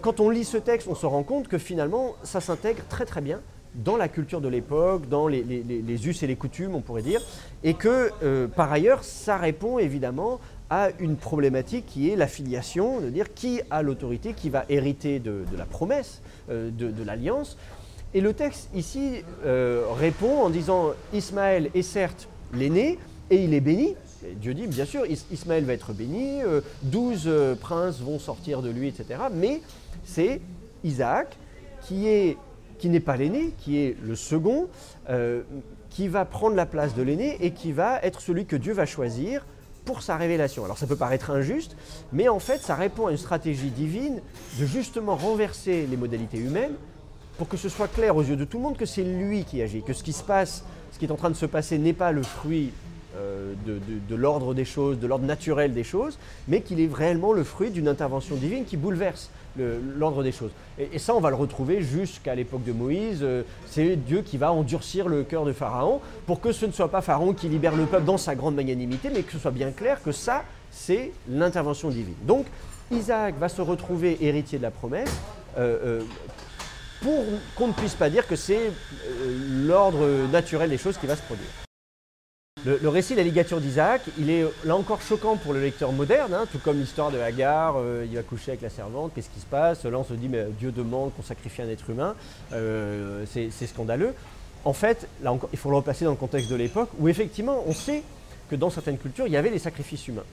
quand 0.00 0.18
on 0.20 0.30
lit 0.30 0.44
ce 0.44 0.56
texte, 0.56 0.88
on 0.88 0.94
se 0.94 1.04
rend 1.06 1.22
compte 1.22 1.46
que 1.46 1.58
finalement, 1.58 2.14
ça 2.22 2.40
s'intègre 2.40 2.82
très 2.88 3.04
très 3.04 3.20
bien 3.20 3.40
dans 3.74 3.96
la 3.96 4.08
culture 4.08 4.40
de 4.40 4.48
l'époque, 4.48 5.08
dans 5.08 5.28
les 5.28 6.08
us 6.08 6.22
et 6.22 6.26
les 6.26 6.36
coutumes, 6.36 6.74
on 6.74 6.80
pourrait 6.80 7.02
dire, 7.02 7.22
et 7.64 7.74
que 7.74 8.10
euh, 8.22 8.46
par 8.46 8.70
ailleurs, 8.72 9.02
ça 9.02 9.36
répond 9.36 9.78
évidemment 9.78 10.40
à 10.72 10.88
une 11.00 11.16
problématique 11.16 11.84
qui 11.84 12.08
est 12.08 12.16
la 12.16 12.26
filiation, 12.26 12.98
de 13.02 13.10
dire 13.10 13.34
qui 13.34 13.60
a 13.70 13.82
l'autorité, 13.82 14.32
qui 14.32 14.48
va 14.48 14.64
hériter 14.70 15.18
de, 15.18 15.44
la 15.54 15.66
promesse, 15.66 16.22
euh, 16.48 16.70
de, 16.70 17.04
l'alliance. 17.04 17.58
Et 18.14 18.22
le 18.22 18.32
texte 18.32 18.70
ici 18.74 19.22
euh, 19.44 19.84
répond 19.94 20.40
en 20.40 20.48
disant 20.48 20.92
Ismaël 21.12 21.68
est 21.74 21.82
certes 21.82 22.26
l'aîné 22.54 22.98
et 23.28 23.44
il 23.44 23.52
est 23.52 23.60
béni. 23.60 23.96
Et 24.26 24.32
Dieu 24.34 24.54
dit 24.54 24.66
bien 24.66 24.86
sûr 24.86 25.04
Is- 25.04 25.26
Ismaël 25.30 25.64
va 25.64 25.74
être 25.74 25.92
béni, 25.92 26.42
euh, 26.42 26.62
douze 26.84 27.28
princes 27.60 28.00
vont 28.00 28.18
sortir 28.18 28.62
de 28.62 28.70
lui, 28.70 28.88
etc. 28.88 29.20
Mais 29.30 29.60
c'est 30.04 30.40
Isaac 30.84 31.36
qui 31.82 32.08
est 32.08 32.38
qui 32.78 32.88
n'est 32.88 33.00
pas 33.00 33.18
l'aîné, 33.18 33.52
qui 33.58 33.78
est 33.78 33.94
le 34.02 34.16
second, 34.16 34.66
qui 35.88 36.08
va 36.08 36.24
prendre 36.24 36.56
la 36.56 36.66
place 36.66 36.96
de 36.96 37.02
l'aîné 37.02 37.36
et 37.44 37.52
qui 37.52 37.70
va 37.70 38.00
être 38.02 38.20
celui 38.20 38.44
que 38.44 38.56
Dieu 38.56 38.72
va 38.72 38.86
choisir 38.86 39.44
pour 39.84 40.02
sa 40.02 40.16
révélation. 40.16 40.64
Alors 40.64 40.78
ça 40.78 40.86
peut 40.86 40.96
paraître 40.96 41.30
injuste, 41.30 41.76
mais 42.12 42.28
en 42.28 42.38
fait 42.38 42.60
ça 42.60 42.74
répond 42.74 43.06
à 43.06 43.10
une 43.10 43.18
stratégie 43.18 43.70
divine 43.70 44.20
de 44.58 44.66
justement 44.66 45.16
renverser 45.16 45.86
les 45.86 45.96
modalités 45.96 46.38
humaines 46.38 46.74
pour 47.38 47.48
que 47.48 47.56
ce 47.56 47.68
soit 47.68 47.88
clair 47.88 48.16
aux 48.16 48.22
yeux 48.22 48.36
de 48.36 48.44
tout 48.44 48.58
le 48.58 48.62
monde 48.62 48.76
que 48.76 48.86
c'est 48.86 49.02
lui 49.02 49.44
qui 49.44 49.62
agit, 49.62 49.82
que 49.82 49.92
ce 49.92 50.02
qui 50.02 50.12
se 50.12 50.22
passe, 50.22 50.64
ce 50.92 50.98
qui 50.98 51.06
est 51.06 51.10
en 51.10 51.16
train 51.16 51.30
de 51.30 51.36
se 51.36 51.46
passer 51.46 51.78
n'est 51.78 51.92
pas 51.92 52.12
le 52.12 52.22
fruit 52.22 52.72
euh, 53.16 53.52
de, 53.66 54.14
l'ordre 54.16 54.54
des 54.54 54.64
choses, 54.64 54.98
de 54.98 55.06
l'ordre 55.06 55.24
naturel 55.26 55.72
des 55.74 55.84
choses, 55.84 56.18
mais 56.48 56.60
qu'il 56.62 56.80
est 56.80 56.90
réellement 56.92 57.32
le 57.32 57.44
fruit 57.44 57.70
d'une 57.70 57.88
intervention 57.88 58.36
divine 58.36 58.64
qui 58.64 58.76
bouleverse 58.76 59.30
le- 59.56 59.78
l'ordre 59.96 60.22
des 60.22 60.32
choses. 60.32 60.50
Et, 60.78 60.88
et 60.94 60.98
ça, 60.98 61.14
on 61.14 61.20
va 61.20 61.30
le 61.30 61.36
retrouver 61.36 61.82
jusqu'à 61.82 62.34
l'époque 62.34 62.64
de 62.64 62.72
Moïse. 62.72 63.20
euh, 63.22 63.42
c'est 63.66 63.96
Dieu 63.96 64.22
qui 64.22 64.38
va 64.38 64.52
endurcir 64.52 65.08
le 65.08 65.24
cœur 65.24 65.44
de 65.44 65.52
Pharaon 65.52 66.00
pour 66.26 66.40
que 66.40 66.52
ce 66.52 66.66
ne 66.66 66.72
soit 66.72 66.90
pas 66.90 67.02
Pharaon 67.02 67.32
qui 67.34 67.48
libère 67.48 67.76
le 67.76 67.84
peuple 67.86 68.04
dans 68.04 68.18
sa 68.18 68.34
grande 68.34 68.54
magnanimité, 68.54 69.10
mais 69.12 69.22
que 69.22 69.32
ce 69.32 69.38
soit 69.38 69.50
bien 69.50 69.70
clair 69.72 70.02
que 70.02 70.12
ça, 70.12 70.44
c'est 70.70 71.12
l'intervention 71.28 71.90
divine. 71.90 72.14
Donc, 72.26 72.46
Isaac 72.90 73.34
va 73.38 73.48
se 73.48 73.60
retrouver 73.62 74.18
héritier 74.20 74.58
de 74.58 74.62
la 74.62 74.70
promesse. 74.70 75.10
euh, 75.58 76.00
euh, 76.00 76.02
pour 77.02 77.24
qu'on 77.56 77.66
ne 77.68 77.72
puisse 77.72 77.94
pas 77.96 78.08
dire 78.08 78.26
que 78.28 78.36
c'est 78.36 78.56
euh, 78.68 79.66
l'ordre 79.66 80.06
naturel 80.30 80.70
des 80.70 80.78
choses 80.78 80.96
qui 80.96 81.06
va 81.06 81.16
se 81.16 81.22
produire. 81.22 81.48
Le, 82.64 82.88
récit 82.88 83.14
de 83.14 83.18
la 83.18 83.24
ligature 83.24 83.60
d'Isaac, 83.60 84.02
il 84.18 84.30
est 84.30 84.44
là 84.64 84.76
encore 84.76 85.02
choquant 85.02 85.36
pour 85.36 85.52
le 85.52 85.60
lecteur 85.60 85.90
moderne, 85.92 86.32
hein, 86.32 86.46
tout 86.50 86.58
comme 86.58 86.78
l'histoire 86.78 87.10
de 87.10 87.18
Hagar, 87.18 87.74
euh, 87.76 88.06
il 88.08 88.14
va 88.14 88.22
coucher 88.22 88.52
avec 88.52 88.62
la 88.62 88.70
servante, 88.70 89.12
qu'est-ce 89.14 89.30
qui 89.30 89.40
se 89.40 89.46
passe? 89.46 89.84
Là 89.84 89.98
on 89.98 90.04
se 90.04 90.14
dit, 90.14 90.28
mais 90.28 90.46
Dieu 90.58 90.70
demande 90.70 91.12
qu'on 91.14 91.22
sacrifie 91.22 91.62
un 91.62 91.68
être 91.68 91.90
humain, 91.90 92.14
euh, 92.52 93.24
c'est 93.26 93.66
scandaleux. 93.66 94.14
En 94.64 94.72
fait, 94.72 95.08
là 95.22 95.32
encore, 95.32 95.50
il 95.52 95.58
faut 95.58 95.70
le 95.70 95.76
replacer 95.76 96.04
dans 96.04 96.12
le 96.12 96.16
contexte 96.16 96.48
de 96.50 96.54
l'époque, 96.54 96.90
où 97.00 97.08
effectivement 97.08 97.64
on 97.66 97.74
sait 97.74 98.02
que 98.48 98.56
dans 98.56 98.70
certaines 98.70 98.98
cultures, 98.98 99.26
il 99.26 99.32
y 99.32 99.36
avait 99.36 99.50
des 99.50 99.58
sacrifices 99.58 100.06
humains. 100.06 100.24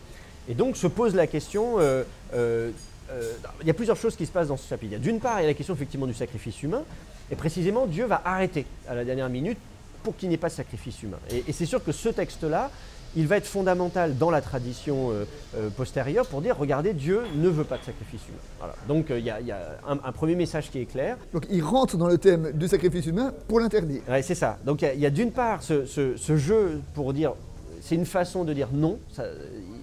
Et 0.49 0.53
donc 0.53 0.77
se 0.77 0.87
pose 0.87 1.15
la 1.15 1.27
question, 1.27 1.79
euh, 1.79 2.03
euh, 2.33 2.71
euh, 3.11 3.33
il 3.61 3.67
y 3.67 3.71
a 3.71 3.73
plusieurs 3.73 3.97
choses 3.97 4.15
qui 4.15 4.25
se 4.25 4.31
passent 4.31 4.49
dans 4.49 4.57
ce 4.57 4.67
chapitre. 4.67 4.97
D'une 4.97 5.19
part, 5.19 5.39
il 5.39 5.43
y 5.43 5.45
a 5.45 5.47
la 5.47 5.53
question 5.53 5.73
effectivement 5.73 6.07
du 6.07 6.13
sacrifice 6.13 6.61
humain, 6.61 6.83
et 7.31 7.35
précisément 7.35 7.85
Dieu 7.85 8.05
va 8.05 8.21
arrêter 8.25 8.65
à 8.87 8.95
la 8.95 9.05
dernière 9.05 9.29
minute 9.29 9.57
pour 10.03 10.15
qu'il 10.15 10.29
n'y 10.29 10.35
ait 10.35 10.39
pas 10.39 10.49
de 10.49 10.53
sacrifice 10.53 11.01
humain. 11.03 11.17
Et, 11.31 11.43
et 11.47 11.51
c'est 11.53 11.65
sûr 11.65 11.83
que 11.83 11.91
ce 11.91 12.09
texte-là, 12.09 12.71
il 13.15 13.25
va 13.27 13.37
être 13.37 13.47
fondamental 13.47 14.17
dans 14.17 14.29
la 14.29 14.39
tradition 14.39 15.09
euh, 15.09 15.25
euh, 15.57 15.69
postérieure 15.71 16.27
pour 16.27 16.41
dire 16.41 16.55
regardez, 16.57 16.93
Dieu 16.93 17.21
ne 17.35 17.49
veut 17.49 17.63
pas 17.63 17.77
de 17.79 17.83
sacrifice 17.83 18.21
humain. 18.27 18.37
Voilà. 18.59 18.75
Donc 18.87 19.09
euh, 19.09 19.17
il 19.17 19.25
y 19.25 19.31
a, 19.31 19.41
y 19.41 19.51
a 19.51 19.79
un, 19.87 19.93
un 20.03 20.11
premier 20.11 20.35
message 20.35 20.69
qui 20.69 20.79
est 20.79 20.85
clair. 20.85 21.17
Donc 21.33 21.45
il 21.49 21.63
rentre 21.63 21.97
dans 21.97 22.07
le 22.07 22.19
thème 22.19 22.51
du 22.51 22.67
sacrifice 22.67 23.07
humain 23.07 23.33
pour 23.47 23.59
l'interdire. 23.59 24.01
Ouais, 24.07 24.21
c'est 24.21 24.35
ça. 24.35 24.59
Donc 24.63 24.83
il 24.83 24.99
y 24.99 25.05
a- 25.07 25.09
d'une 25.09 25.31
part 25.31 25.63
ce, 25.63 25.85
ce- 25.85 26.17
ce 26.17 26.37
jeu 26.37 26.81
pour 26.93 27.11
dire, 27.13 27.33
c'est 27.81 27.95
une 27.95 28.05
façon 28.05 28.43
de 28.43 28.53
dire 28.53 28.67
non, 28.71 28.99
ça, 29.11 29.23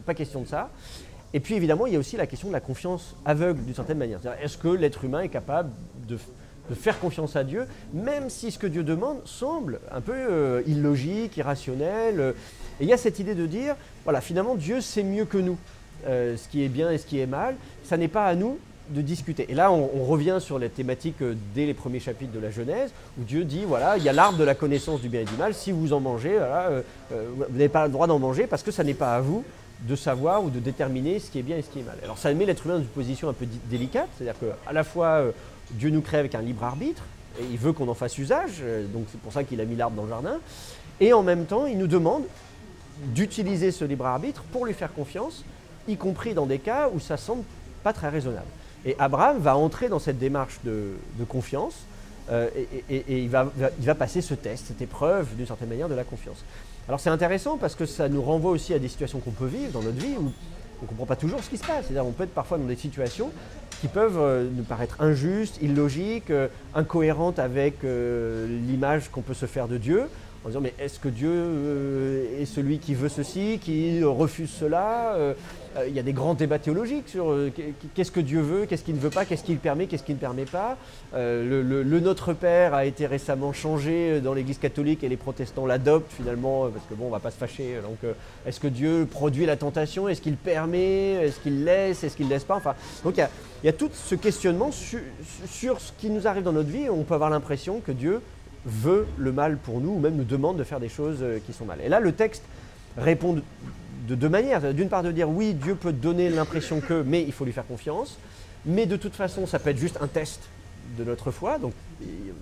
pas 0.05 0.15
question 0.15 0.43
de 0.43 0.47
ça. 0.47 0.71
Et 1.35 1.41
puis 1.41 1.55
évidemment, 1.57 1.87
il 1.87 1.93
y 1.95 1.97
a 1.97 1.99
aussi 1.99 2.17
la 2.17 2.29
question 2.29 2.47
de 2.49 2.53
la 2.53 2.61
confiance 2.61 3.17
aveugle 3.25 3.65
d'une 3.65 3.75
certaine 3.75 3.99
manière. 3.99 4.21
Est-ce 4.41 4.57
que 4.57 4.69
l'être 4.69 5.05
humain 5.05 5.23
est 5.23 5.29
capable 5.29 5.71
de, 6.07 6.17
de 6.69 6.75
faire 6.75 6.99
confiance 6.99 7.37
à 7.37 7.45
Dieu, 7.45 7.67
même 7.93 8.31
si 8.31 8.51
ce 8.51 8.59
que 8.59 8.67
Dieu 8.67 8.83
demande 8.83 9.19
semble 9.25 9.81
un 9.93 10.01
peu 10.01 10.15
euh, 10.15 10.63
illogique, 10.67 11.37
irrationnel 11.37 12.21
euh, 12.21 12.33
Et 12.81 12.85
il 12.85 12.89
y 12.89 12.93
a 12.93 12.97
cette 12.97 13.19
idée 13.19 13.35
de 13.35 13.47
dire, 13.47 13.77
voilà, 14.05 14.21
finalement, 14.21 14.55
Dieu 14.55 14.81
sait 14.81 15.03
mieux 15.03 15.25
que 15.25 15.39
nous 15.39 15.59
euh, 16.07 16.37
ce 16.37 16.49
qui 16.49 16.63
est 16.63 16.69
bien 16.69 16.91
et 16.91 16.99
ce 16.99 17.07
qui 17.07 17.19
est 17.19 17.27
mal. 17.27 17.57
Ça 17.85 17.97
n'est 17.97 18.09
pas 18.09 18.27
à 18.27 18.35
nous 18.35 18.59
de 18.91 19.01
discuter. 19.01 19.47
Et 19.49 19.55
là, 19.55 19.73
on, 19.73 20.05
revient 20.05 20.37
sur 20.39 20.59
les 20.61 20.69
thématiques 20.69 21.21
euh, 21.23 21.35
dès 21.55 21.67
les 21.67 21.75
premiers 21.75 21.99
chapitres 21.99 22.33
de 22.33 22.39
la 22.39 22.51
Genèse, 22.51 22.93
où 23.19 23.25
Dieu 23.25 23.45
dit, 23.45 23.65
voilà, 23.65 23.97
il 23.97 24.05
y 24.05 24.09
a 24.09 24.13
l'arbre 24.13 24.39
de 24.39 24.45
la 24.45 24.55
connaissance 24.55 25.01
du 25.01 25.09
bien 25.09 25.23
et 25.23 25.25
du 25.25 25.35
mal, 25.35 25.55
si 25.55 25.73
vous 25.73 25.93
en 25.93 26.01
mangez, 26.01 26.39
vous 27.11 27.45
n'avez 27.51 27.69
pas 27.69 27.87
le 27.87 27.93
droit 27.93 28.07
d'en 28.07 28.21
manger 28.21 28.47
parce 28.47 28.63
que 28.63 28.71
ça 28.71 28.85
n'est 28.85 28.95
pas 28.95 29.17
à 29.17 29.21
vous 29.21 29.45
de 29.81 29.97
savoir 29.97 30.45
ou 30.45 30.51
de 30.51 30.61
déterminer 30.61 31.19
ce 31.19 31.31
qui 31.31 31.39
est 31.41 31.43
bien 31.43 31.57
et 31.57 31.63
ce 31.63 31.69
qui 31.69 31.81
est 31.81 31.83
mal. 31.83 31.97
Alors 32.03 32.17
ça 32.17 32.33
met 32.33 32.47
l'être 32.47 32.65
humain 32.65 32.77
dans 32.77 32.83
une 32.83 32.87
position 32.87 33.29
un 33.29 33.33
peu 33.33 33.47
délicate, 33.69 34.09
c'est-à-dire 34.17 34.39
qu'à 34.39 34.73
la 34.73 34.85
fois 34.85 35.25
Dieu 35.73 35.91
nous 35.91 36.01
crée 36.03 36.19
avec 36.19 36.35
un 36.35 36.43
libre 36.43 36.65
arbitre, 36.65 37.03
et 37.41 37.45
il 37.51 37.59
veut 37.59 37.73
qu'on 37.73 37.89
en 37.89 37.95
fasse 37.95 38.17
usage, 38.19 38.61
euh, 38.63 38.87
donc 38.87 39.07
c'est 39.11 39.21
pour 39.21 39.33
ça 39.33 39.45
qu'il 39.45 39.61
a 39.61 39.65
mis 39.65 39.77
l'arbre 39.77 39.97
dans 39.97 40.05
le 40.05 40.09
jardin, 40.09 40.39
et 41.01 41.13
en 41.13 41.23
même 41.23 41.45
temps 41.47 41.67
il 41.67 41.77
nous 41.79 41.87
demande 41.87 42.23
d'utiliser 43.15 43.73
ce 43.73 43.85
libre 43.85 44.07
arbitre 44.07 44.43
pour 44.53 44.65
lui 44.67 44.73
faire 44.75 44.93
confiance, 44.95 45.45
y 45.89 45.97
compris 45.97 46.35
dans 46.35 46.47
des 46.47 46.59
cas 46.59 46.89
où 46.93 46.99
ça 47.01 47.17
semble 47.17 47.43
pas 47.85 47.93
très 47.93 48.09
raisonnable. 48.09 48.47
Et 48.85 48.97
Abraham 48.99 49.39
va 49.39 49.57
entrer 49.57 49.89
dans 49.89 49.99
cette 49.99 50.19
démarche 50.19 50.59
de, 50.65 50.95
confiance 51.29 51.75
euh, 52.31 52.49
et, 52.89 53.05
il, 53.23 53.29
va- 53.29 53.51
il 53.79 53.85
va 53.87 53.95
passer 53.95 54.23
ce 54.23 54.35
test, 54.35 54.67
cette 54.69 54.81
épreuve 54.81 55.35
d'une 55.37 55.47
certaine 55.47 55.69
manière 55.69 55.89
de 55.89 55.95
la 55.95 56.05
confiance. 56.05 56.39
Alors 56.89 57.01
c'est 57.01 57.11
intéressant 57.11 57.57
parce 57.59 57.75
que 57.75 57.85
ça 57.85 58.09
nous 58.09 58.23
renvoie 58.23 58.51
aussi 58.53 58.73
à 58.73 58.79
des 58.79 58.89
situations 58.89 59.19
qu'on 59.19 59.31
peut 59.33 59.47
vivre 59.47 59.73
dans 59.73 59.83
notre 59.83 59.99
vie 59.99 60.15
où 60.19 60.33
on 60.81 60.83
ne 60.85 60.89
comprend 60.89 61.07
pas 61.07 61.17
toujours 61.17 61.43
ce 61.43 61.51
qui 61.51 61.57
se 61.59 61.67
passe. 61.67 61.85
C'est-à-dire 61.87 62.07
on 62.07 62.13
peut 62.13 62.25
être 62.25 62.35
parfois 62.35 62.59
dans 62.59 62.65
des 62.67 62.77
situations 62.77 63.31
qui 63.81 63.89
peuvent 63.89 64.19
euh, 64.19 64.49
nous 64.55 64.63
paraître 64.63 65.01
injustes, 65.01 65.59
illogiques, 65.63 66.31
euh, 66.31 66.49
incohérentes 66.75 67.39
avec 67.39 67.85
euh, 67.85 68.47
l'image 68.67 69.11
qu'on 69.11 69.23
peut 69.23 69.35
se 69.35 69.47
faire 69.47 69.69
de 69.69 69.77
Dieu, 69.77 70.05
en 70.47 70.49
disant 70.49 70.61
mais 70.61 70.75
est-ce 70.79 71.01
que 71.01 71.09
Dieu 71.09 71.29
euh, 71.29 72.41
est 72.41 72.45
celui 72.47 72.79
qui 72.79 72.95
veut 72.95 73.09
ceci, 73.09 73.59
qui 73.61 74.03
refuse 74.05 74.49
cela 74.51 75.15
Euh, 75.17 75.35
euh, 75.77 75.89
Il 75.89 75.95
y 75.95 75.99
a 75.99 76.03
des 76.05 76.13
grands 76.13 76.35
débats 76.35 76.61
théologiques 76.61 77.09
sur 77.09 77.35
qu'est- 77.55 77.75
qu'est-ce 77.95 78.13
que 78.13 78.21
Dieu 78.21 78.41
veut, 78.41 78.65
qu'est-ce 78.67 78.85
qu'il 78.85 78.95
ne 78.95 79.01
veut 79.01 79.11
pas, 79.11 79.25
qu'est-ce 79.25 79.43
qu'il 79.45 79.59
permet, 79.59 79.87
qu'est-ce 79.89 80.05
qu'il 80.05 80.15
ne 80.15 80.21
permet 80.21 80.45
pas. 80.47 80.77
Le, 81.15 81.83
Notre 82.01 82.33
Père 82.33 82.73
a 82.75 82.85
été 82.87 83.07
récemment 83.07 83.53
changé 83.53 84.21
dans 84.21 84.33
l'Église 84.35 84.59
catholique 84.59 85.03
et 85.05 85.09
les 85.09 85.17
protestants 85.17 85.67
l'adoptent 85.67 86.13
finalement, 86.13 86.69
parce 86.71 86.87
que 86.87 86.95
bon, 86.95 87.07
on 87.07 87.11
va 87.11 87.19
pas 87.19 87.31
se 87.33 87.37
fâcher. 87.39 87.79
Donc, 87.83 87.99
est-ce 88.47 88.61
que 88.61 88.69
Dieu 88.69 89.07
produit 89.11 89.45
la 89.47 89.57
tentation? 89.57 90.09
Est-ce 90.09 90.21
qu'il 90.23 90.37
permet? 90.37 91.13
Est-ce 91.15 91.41
qu'il 91.41 91.65
laisse? 91.65 92.05
Est-ce 92.05 92.17
qu'il 92.17 92.29
laisse 92.29 92.45
pas? 92.45 92.55
Enfin, 92.57 92.75
donc 93.05 93.17
il 93.19 93.67
y 93.67 93.69
a, 93.69 93.73
tout 93.73 93.91
ce 93.93 94.15
questionnement 94.15 94.71
su- 94.71 95.03
sur 95.51 95.81
ce 95.81 95.91
qui 95.99 96.09
nous 96.09 96.27
arrive 96.29 96.45
dans 96.45 96.53
notre 96.53 96.71
vie. 96.71 96.89
On 96.89 97.03
peut 97.03 97.15
avoir 97.15 97.31
l'impression 97.31 97.81
que 97.81 97.93
Dieu 97.93 98.21
veut 98.67 99.07
le 99.17 99.33
mal 99.33 99.57
pour 99.57 99.81
nous, 99.81 99.93
ou 99.93 99.99
même 99.99 100.17
nous 100.17 100.25
demande 100.25 100.59
de 100.59 100.65
faire 100.65 100.81
des 100.81 100.89
choses 100.89 101.19
euh, 101.23 101.39
qui 101.47 101.53
sont 101.53 101.65
mal. 101.65 101.79
Et 101.83 101.89
là, 101.89 102.01
le 102.01 102.13
texte 102.13 102.43
répond 102.99 103.35
de, 103.35 103.43
de 104.09 104.15
deux 104.15 104.29
manières. 104.29 104.75
D'une 104.75 104.89
part, 104.89 105.03
de 105.03 105.13
dire 105.13 105.31
oui, 105.31 105.55
Dieu 105.55 105.75
peut 105.75 105.93
donner 105.93 106.29
l'impression 106.29 106.81
que, 106.81 107.03
mais 107.03 107.23
il 107.23 107.33
faut 107.33 107.45
lui 107.45 107.53
faire 107.53 107.67
confiance. 107.67 108.19
Mais 108.65 108.87
de 108.87 108.97
toute 108.97 109.15
façon, 109.15 109.47
ça 109.47 109.59
peut 109.59 109.71
être 109.71 109.79
juste 109.79 109.99
un 110.01 110.09
test 110.09 110.41
de 110.99 111.05
notre 111.05 111.31
foi. 111.31 111.59
Donc, 111.59 111.73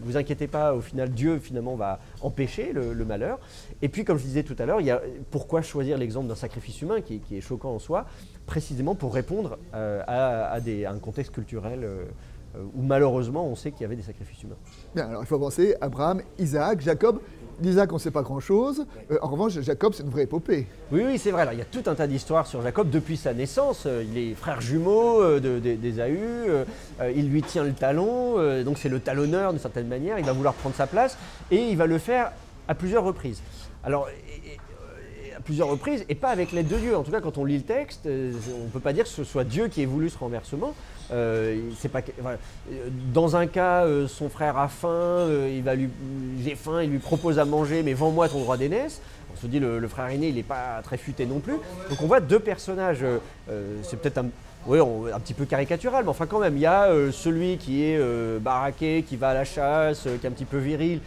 vous 0.03 0.17
inquiétez 0.17 0.47
pas, 0.47 0.75
au 0.75 0.81
final, 0.81 1.11
Dieu 1.11 1.39
finalement 1.39 1.77
va 1.77 2.01
empêcher 2.21 2.73
le, 2.73 3.05
malheur. 3.05 3.39
Et 3.83 3.89
puis, 3.89 4.05
comme 4.05 4.19
je 4.19 4.25
disais 4.25 4.43
tout 4.43 4.57
à 4.59 4.67
l'heure, 4.67 4.81
il 4.81 4.87
y 4.87 4.91
a 4.91 5.01
pourquoi 5.31 5.63
choisir 5.63 5.99
l'exemple 5.99 6.29
d'un 6.29 6.35
sacrifice 6.35 6.81
humain 6.83 7.01
qui, 7.01 7.21
est 7.33 7.41
choquant 7.41 7.75
en 7.75 7.79
soi, 7.79 8.07
précisément 8.47 8.95
pour 8.95 9.15
répondre 9.15 9.59
euh, 9.75 10.03
à, 10.07 10.57
un 10.57 10.99
contexte 10.99 11.33
culturel 11.33 11.81
euh, 11.85 12.05
où 12.75 12.83
malheureusement 12.83 13.47
on 13.47 13.55
sait 13.55 13.71
qu'il 13.73 13.83
y 13.83 13.85
avait 13.85 13.97
des 13.97 14.03
sacrifices 14.03 14.43
humains. 14.43 14.57
Bien, 14.95 15.09
alors 15.09 15.23
il 15.23 15.27
faut 15.27 15.35
avancer. 15.37 15.75
Abraham, 15.81 16.21
Isaac, 16.39 16.81
Jacob. 16.81 17.21
D'Isaac, 17.61 17.93
on 17.93 17.95
ne 17.95 18.01
sait 18.01 18.11
pas 18.11 18.23
grand-chose. 18.23 18.85
Euh, 19.13 19.19
en 19.23 19.29
revanche, 19.29 19.61
Jacob, 19.61 19.93
c'est 19.95 20.03
une 20.03 20.11
vraie 20.11 20.25
épopée. 20.25 20.67
Oui, 20.91 21.05
oui, 21.07 21.19
c'est 21.19 21.31
vrai. 21.31 21.43
Alors, 21.43 21.53
il 21.55 21.61
y 21.61 21.63
a 21.63 21.65
tout 21.65 21.85
un 21.87 21.95
tas 21.95 22.09
d'histoires 22.09 22.49
sur 22.49 22.61
Jacob 22.63 22.91
depuis 22.91 23.17
sa 23.17 23.33
naissance. 23.33 23.85
Euh, 23.87 24.03
il 24.05 24.19
est 24.19 24.35
frère 24.35 24.61
jumeau 24.61 25.23
euh, 25.23 25.39
de- 25.39 25.61
d'Ésaü. 25.77 26.19
euh, 26.19 26.65
euh, 27.01 27.13
il 27.15 27.31
lui 27.31 27.43
tient 27.43 27.63
le 27.63 27.73
talon. 27.73 28.41
euh, 28.41 28.65
donc, 28.65 28.79
c'est 28.79 28.89
le 28.89 28.99
talonneur 28.99 29.53
d'une 29.53 29.61
certaine 29.61 29.87
manière. 29.87 30.19
Il 30.19 30.25
va 30.25 30.33
vouloir 30.33 30.55
prendre 30.55 30.75
sa 30.75 30.89
place 30.89 31.17
et 31.53 31.59
il 31.69 31.77
va 31.77 31.87
le 31.87 31.99
faire 31.99 32.33
à 32.67 32.75
plusieurs 32.75 33.05
reprises. 33.05 33.41
Alors, 33.85 34.09
et- 34.09 34.49
et- 34.49 35.29
et 35.29 35.35
à 35.37 35.39
plusieurs 35.39 35.69
reprises 35.69 36.05
et 36.09 36.17
pas 36.17 36.31
avec 36.31 36.51
l'aide 36.51 36.67
de 36.67 36.77
Dieu. 36.77 36.97
En 36.97 37.05
tout 37.05 37.13
cas, 37.13 37.21
quand 37.21 37.39
on 37.39 37.45
lit 37.45 37.59
le 37.59 37.63
texte, 37.63 38.07
euh, 38.07 38.33
on 38.61 38.65
ne 38.65 38.69
peut 38.71 38.81
pas 38.81 38.93
dire 38.93 39.05
que 39.05 39.11
ce 39.11 39.23
soit 39.23 39.45
Dieu 39.45 39.69
qui 39.69 39.81
ait 39.83 39.87
voulu 39.87 40.11
ce 40.11 40.19
renversement. 40.19 40.75
Euh. 41.13 41.57
Euh, 41.85 42.37
Dans 43.13 43.37
un 43.37 43.47
cas, 43.47 43.85
euh, 43.85 44.09
son 44.09 44.29
frère 44.29 44.57
a 44.59 44.69
faim, 44.69 45.27
il 45.49 45.63
lui, 45.63 45.89
j'ai 46.43 46.55
faim, 46.55 46.83
il 46.83 46.91
lui 46.91 46.99
propose 46.99 47.39
à 47.39 47.45
manger, 47.45 47.83
mais 47.83 47.93
vends-moi 47.93 48.29
ton 48.29 48.41
droit 48.41 48.57
d'aînesse. 48.57 49.01
On 49.33 49.41
se 49.41 49.47
dit 49.47 49.59
le, 49.59 49.79
le 49.79 49.89
frère 49.89 50.07
aîné, 50.07 50.29
il 50.29 50.37
n'est 50.37 50.43
pas 50.43 50.81
très 50.83 50.97
futé 50.97 51.27
non 51.27 51.41
plus. 51.41 51.55
Donc 51.91 52.01
on 52.03 52.07
voit 52.07 52.21
deux 52.21 52.39
personnages. 52.39 53.05
c'est 53.83 54.01
peut-être 54.01 54.19
un, 54.19 54.27
un 54.71 55.21
petit 55.21 55.35
peu 55.35 55.45
caricatural, 55.45 56.05
mais 56.05 56.11
enfin 56.11 56.27
quand 56.27 56.39
même, 56.39 56.57
il 56.57 56.63
y 56.63 56.67
a 56.67 56.89
celui 57.13 57.57
qui 57.59 57.85
est 57.85 58.01
baraqué, 58.41 59.03
qui 59.03 59.17
va 59.17 59.31
à 59.31 59.35
la 59.35 59.45
chasse, 59.45 60.03
qui 60.03 60.27
est 60.27 60.29
un 60.29 60.33
petit 60.33 60.45
peu 60.45 60.59
viril, 60.59 61.01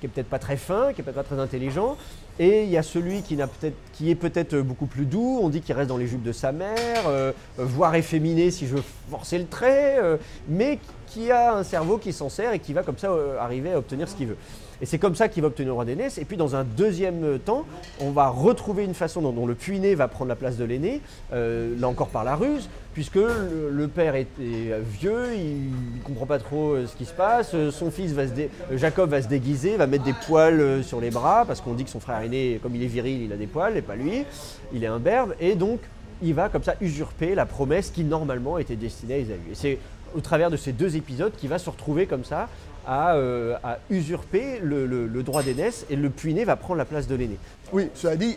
qui 0.00 0.06
est 0.06 0.08
peut-être 0.08 0.28
pas 0.28 0.38
très 0.38 0.56
fin, 0.56 0.92
qui 0.92 1.00
est 1.00 1.04
peut-être 1.04 1.16
pas 1.16 1.22
très 1.22 1.38
intelligent. 1.38 1.96
Et 2.38 2.64
il 2.64 2.70
y 2.70 2.78
a 2.78 2.82
celui 2.82 3.22
qui, 3.22 3.36
n'a 3.36 3.46
peut-être, 3.46 3.76
qui 3.92 4.10
est 4.10 4.14
peut-être 4.14 4.56
beaucoup 4.56 4.86
plus 4.86 5.04
doux, 5.04 5.40
on 5.42 5.50
dit 5.50 5.60
qu'il 5.60 5.74
reste 5.74 5.88
dans 5.88 5.98
les 5.98 6.06
jupes 6.06 6.22
de 6.22 6.32
sa 6.32 6.52
mère, 6.52 7.06
euh, 7.06 7.32
euh, 7.58 7.64
voire 7.64 7.94
efféminé 7.94 8.50
si 8.50 8.66
je 8.66 8.76
forcer 9.10 9.38
le 9.38 9.46
trait, 9.46 9.98
euh, 9.98 10.16
mais 10.48 10.78
qui 11.06 11.30
a 11.30 11.54
un 11.54 11.64
cerveau 11.64 11.98
qui 11.98 12.12
s'en 12.12 12.28
sert 12.28 12.52
et 12.52 12.58
qui 12.58 12.72
va 12.72 12.82
comme 12.82 12.96
ça 12.96 13.10
euh, 13.10 13.38
arriver 13.38 13.72
à 13.72 13.78
obtenir 13.78 14.08
ce 14.08 14.14
qu'il 14.14 14.28
veut. 14.28 14.36
Et 14.82 14.86
c'est 14.86 14.98
comme 14.98 15.14
ça 15.14 15.28
qu'il 15.28 15.42
va 15.42 15.48
obtenir 15.48 15.68
le 15.68 15.74
roi 15.74 15.84
d'aînesse. 15.84 16.18
Et 16.18 16.24
puis 16.24 16.36
dans 16.36 16.56
un 16.56 16.64
deuxième 16.64 17.38
temps, 17.38 17.64
on 18.00 18.10
va 18.10 18.28
retrouver 18.28 18.84
une 18.84 18.94
façon 18.94 19.20
dont, 19.20 19.32
dont 19.32 19.46
le 19.46 19.54
puiné 19.54 19.94
va 19.94 20.08
prendre 20.08 20.28
la 20.28 20.36
place 20.36 20.56
de 20.56 20.64
l'aîné, 20.64 21.00
euh, 21.32 21.74
là 21.78 21.88
encore 21.88 22.08
par 22.08 22.24
la 22.24 22.34
ruse, 22.34 22.68
puisque 22.94 23.16
le, 23.16 23.88
père 23.88 24.14
est, 24.14 24.26
vieux, 24.38 25.34
il 25.36 25.70
ne 25.98 26.02
comprend 26.04 26.26
pas 26.26 26.38
trop 26.38 26.72
euh, 26.72 26.86
ce 26.86 26.96
qui 26.96 27.04
se 27.04 27.12
passe, 27.12 27.50
euh, 27.54 27.70
son 27.70 27.90
fils 27.90 28.12
va 28.12 28.26
se 28.26 28.32
dé- 28.32 28.50
Jacob 28.74 29.10
va 29.10 29.22
se 29.22 29.28
déguiser, 29.28 29.76
va 29.76 29.86
mettre 29.86 30.04
des 30.04 30.14
poils 30.26 30.82
sur 30.82 31.00
les 31.00 31.10
bras, 31.10 31.44
parce 31.46 31.60
qu'on 31.60 31.74
dit 31.74 31.84
que 31.84 31.90
son 31.90 32.00
frère 32.00 32.20
aîné, 32.20 32.58
comme 32.62 32.74
il 32.74 32.82
est 32.82 32.88
viril, 32.88 33.22
il 33.22 33.32
a 33.32 33.36
des 33.36 33.46
poils, 33.46 33.76
et 33.76 33.82
pas 33.82 33.96
lui, 33.96 34.24
il 34.72 34.82
est 34.82 34.88
imberbe, 34.88 35.34
et 35.40 35.54
donc 35.54 35.80
il 36.22 36.34
va 36.34 36.48
comme 36.48 36.62
ça 36.62 36.74
usurper 36.80 37.34
la 37.34 37.46
promesse 37.46 37.90
qui 37.90 38.04
normalement 38.04 38.58
était 38.58 38.76
destinée 38.76 39.14
à 39.14 39.18
Isaïe. 39.18 39.38
Et 39.52 39.54
c'est 39.54 39.78
au 40.14 40.20
travers 40.20 40.50
de 40.50 40.56
ces 40.56 40.72
deux 40.72 40.96
épisodes 40.96 41.32
qu'il 41.36 41.48
va 41.48 41.58
se 41.58 41.70
retrouver 41.70 42.06
comme 42.06 42.24
ça 42.24 42.48
à, 42.86 43.14
euh, 43.14 43.56
à 43.62 43.78
usurper 43.90 44.60
le, 44.62 44.86
le- 44.86 45.06
le 45.06 45.22
droit 45.22 45.42
d'aînesse, 45.42 45.86
et 45.90 45.96
le 45.96 46.10
puiné 46.10 46.44
va 46.44 46.56
prendre 46.56 46.78
la 46.78 46.84
place 46.84 47.06
de 47.06 47.14
l'aîné. 47.14 47.36
Oui, 47.72 47.88
cela 47.94 48.16
dit, 48.16 48.36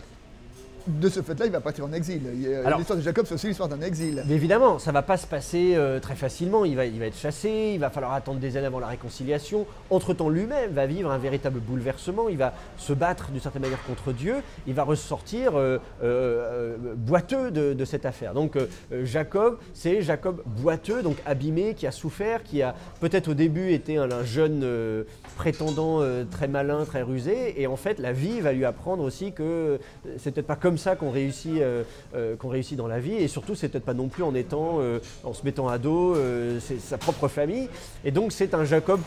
de 0.88 1.10
ce 1.10 1.22
fait-là, 1.22 1.46
il 1.46 1.52
va 1.52 1.62
partir 1.62 1.86
en 1.86 1.94
exil. 1.94 2.22
L'histoire 2.78 2.98
de 2.98 3.04
Jacob, 3.04 3.25
c'est 3.28 3.36
aussi 3.36 3.48
l'histoire 3.48 3.70
d'un 3.70 3.82
exil. 3.82 4.24
Mais 4.28 4.36
évidemment, 4.36 4.80
ça 4.80 4.92
ne 4.92 4.94
va 4.94 5.02
pas 5.02 5.18
se 5.18 5.28
passer 5.28 5.74
euh, 5.75 6.00
très 6.00 6.16
facilement. 6.16 6.66
Il 6.66 6.75
va, 6.75 6.86
il 6.86 7.00
va 7.00 7.06
être 7.06 7.18
chassé, 7.18 7.72
il 7.74 7.80
va 7.80 7.90
falloir 7.90 8.13
attendre 8.13 8.40
des 8.40 8.58
années 8.58 8.68
avant 8.68 8.80
la 8.80 8.88
réconciliation. 8.88 9.66
Entre-temps, 9.90 10.30
lui-même 10.30 10.72
va 10.72 10.86
vivre 10.86 11.12
un 11.12 11.18
véritable 11.18 11.60
bouleversement. 11.60 12.30
Il 12.30 12.38
va 12.38 12.54
se 12.78 12.94
battre 12.94 13.32
d'une 13.32 13.42
certaine 13.42 13.62
manière 13.62 13.84
contre 13.86 14.12
Dieu. 14.12 14.36
Il 14.68 14.74
va 14.74 14.84
ressortir 14.84 15.54
euh, 15.56 15.78
euh, 16.04 16.75
boiteux 16.96 17.52
de, 17.52 17.74
de 17.74 17.86
cette 17.86 18.06
affaire. 18.06 18.34
Donc 18.34 18.58
Jacob, 19.04 19.58
c'est 19.74 20.02
Jacob 20.02 20.42
boiteux, 20.46 21.02
donc 21.02 21.18
abîmé, 21.25 21.74
qui 21.75 21.88
a 21.88 21.92
souffert, 21.92 22.44
qui 22.44 22.62
a 22.62 22.75
peut-être 23.00 23.30
au 23.30 23.34
début 23.34 23.72
été 23.72 23.98
un, 23.98 24.12
un 24.12 24.24
jeune 24.24 24.66
prétendant 25.38 26.02
très 26.30 26.48
malin, 26.48 26.86
très 26.86 27.02
rusé. 27.02 27.62
Et 27.62 27.68
en 27.68 27.75
fait, 27.75 28.00
la 28.00 28.12
vie 28.12 28.42
va 28.42 28.54
lui 28.54 28.66
apprendre 28.66 29.04
aussi 29.04 29.32
que 29.32 29.80
c'est 30.18 30.32
peut-être 30.32 30.48
pas 30.48 30.56
comme 30.56 30.73
ça 30.77 30.96
qu'on 30.96 31.12
réussit, 31.12 31.60
euh, 31.60 31.84
euh, 32.15 32.36
qu'on 32.36 32.50
réussit 32.50 32.77
dans 32.77 32.88
la 32.88 33.00
vie. 33.00 33.13
Et 33.13 33.27
surtout, 33.27 33.56
c'est 33.56 33.70
peut-être 33.70 33.86
pas 33.86 33.94
non 33.94 34.08
plus 34.08 34.24
en 34.24 34.36
étant, 34.36 34.77
euh, 34.80 35.00
en 35.24 35.34
se 35.34 35.44
mettant 35.44 35.68
à 35.68 35.77
dos, 35.77 36.15
sa 36.80 36.98
propre 36.98 37.27
famille. 37.27 37.70
Et 38.06 38.12
donc, 38.12 38.32
c'est 38.32 38.53
un 38.53 38.65
Jacob 38.65 39.00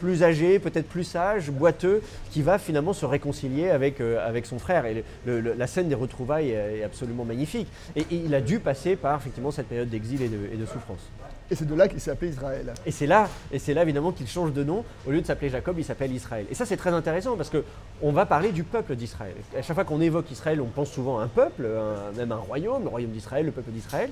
plus 0.00 0.22
âgé, 0.22 0.58
peut-être 0.58 0.88
plus 0.88 1.04
sage, 1.04 1.50
boiteux, 1.50 2.02
qui 2.30 2.42
va 2.42 2.58
finalement 2.58 2.92
se 2.92 3.06
réconcilier 3.06 3.70
avec, 3.70 4.00
avec 4.00 4.46
son 4.46 4.58
frère. 4.58 4.86
Et 4.86 5.04
la 5.26 5.66
scène 5.66 5.88
des 5.88 5.94
retrouvailles 5.94 6.50
est, 6.50 6.82
absolument 6.82 7.24
magnifique. 7.24 7.68
Et, 7.96 8.04
il 8.10 8.34
a 8.34 8.40
dû 8.40 8.58
passer 8.58 8.96
par 8.96 9.18
effectivement 9.18 9.50
cette 9.50 9.68
période 9.68 9.88
d'exil 9.88 10.22
et 10.22 10.28
de, 10.28 10.38
et 10.52 10.56
de 10.56 10.66
souffrance. 10.66 11.00
Et 11.50 11.56
c'est 11.56 11.66
de 11.66 11.74
là 11.74 11.88
qu'il 11.88 12.00
s'est 12.00 12.10
appelé 12.10 12.30
Israël. 12.30 12.72
Et 12.86 12.90
c'est 12.90 13.06
là, 13.06 13.28
et 13.50 13.58
c'est 13.58 13.74
là 13.74 13.82
évidemment 13.82 14.12
qu'il 14.12 14.28
change 14.28 14.52
de 14.52 14.62
nom. 14.62 14.84
Au 15.06 15.10
lieu 15.10 15.20
de 15.20 15.26
s'appeler 15.26 15.50
Jacob, 15.50 15.76
il 15.78 15.84
s'appelle 15.84 16.12
Israël. 16.12 16.46
Et 16.50 16.54
ça, 16.54 16.64
c'est 16.66 16.76
très 16.76 16.92
intéressant 16.92 17.36
parce 17.36 17.50
que 17.50 17.64
on 18.02 18.12
va 18.12 18.26
parler 18.26 18.52
du 18.52 18.64
peuple 18.64 18.94
d'Israël. 18.96 19.34
À 19.56 19.62
chaque 19.62 19.74
fois 19.74 19.84
qu'on 19.84 20.00
évoque 20.00 20.30
Israël, 20.30 20.60
on 20.60 20.66
pense 20.66 20.90
souvent 20.90 21.18
à 21.18 21.24
un 21.24 21.28
peuple, 21.28 21.68
même 22.16 22.32
un 22.32 22.36
royaume, 22.36 22.84
le 22.84 22.88
royaume 22.88 23.10
d'Israël, 23.10 23.46
le 23.46 23.52
peuple 23.52 23.70
d'Israël 23.70 24.10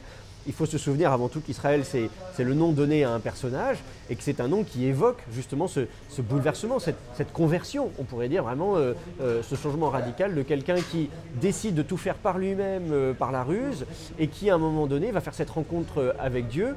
il 0.48 0.54
faut 0.54 0.66
se 0.66 0.78
souvenir 0.78 1.12
avant 1.12 1.28
tout 1.28 1.40
qu'Israël, 1.40 1.84
c'est 1.84 2.44
le 2.44 2.54
nom 2.54 2.72
donné 2.72 3.04
à 3.04 3.12
un 3.12 3.20
personnage 3.20 3.78
et 4.08 4.16
que 4.16 4.22
c'est 4.22 4.40
un 4.40 4.48
nom 4.48 4.64
qui 4.64 4.86
évoque 4.86 5.22
justement 5.32 5.68
ce, 5.68 5.80
bouleversement, 6.20 6.78
cette, 6.78 7.32
conversion, 7.32 7.90
on 7.98 8.04
pourrait 8.04 8.30
dire 8.30 8.42
vraiment 8.42 8.76
euh, 8.76 8.94
euh, 9.20 9.42
ce 9.42 9.54
changement 9.54 9.90
radical 9.90 10.34
de 10.34 10.42
quelqu'un 10.42 10.76
qui 10.90 11.10
décide 11.40 11.74
de 11.74 11.82
tout 11.82 11.98
faire 11.98 12.14
par 12.14 12.38
lui-même, 12.38 12.90
euh, 12.92 13.12
par 13.12 13.30
la 13.30 13.44
ruse, 13.44 13.84
et 14.18 14.28
qui 14.28 14.48
à 14.48 14.54
un 14.54 14.58
moment 14.58 14.86
donné 14.86 15.12
va 15.12 15.20
faire 15.20 15.34
cette 15.34 15.50
rencontre 15.50 16.14
avec 16.18 16.48
Dieu 16.48 16.74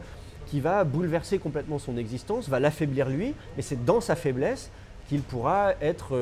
qui 0.51 0.59
va 0.59 0.83
bouleverser 0.83 1.39
complètement 1.39 1.79
son 1.79 1.95
existence, 1.95 2.49
va 2.49 2.59
l'affaiblir 2.59 3.09
lui, 3.09 3.33
mais 3.55 3.63
c'est 3.63 3.85
dans 3.85 4.01
sa 4.01 4.17
faiblesse 4.17 4.69
qu'il 5.07 5.21
pourra 5.21 5.73
être, 5.81 6.19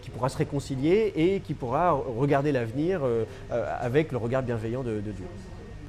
qui 0.00 0.10
pourra 0.10 0.30
se 0.30 0.38
réconcilier 0.38 1.12
et 1.14 1.40
qui 1.40 1.52
pourra 1.52 1.92
regarder 1.92 2.52
l'avenir 2.52 3.02
avec 3.50 4.12
le 4.12 4.18
regard 4.18 4.42
bienveillant 4.42 4.82
de 4.82 5.00
Dieu. 5.00 5.26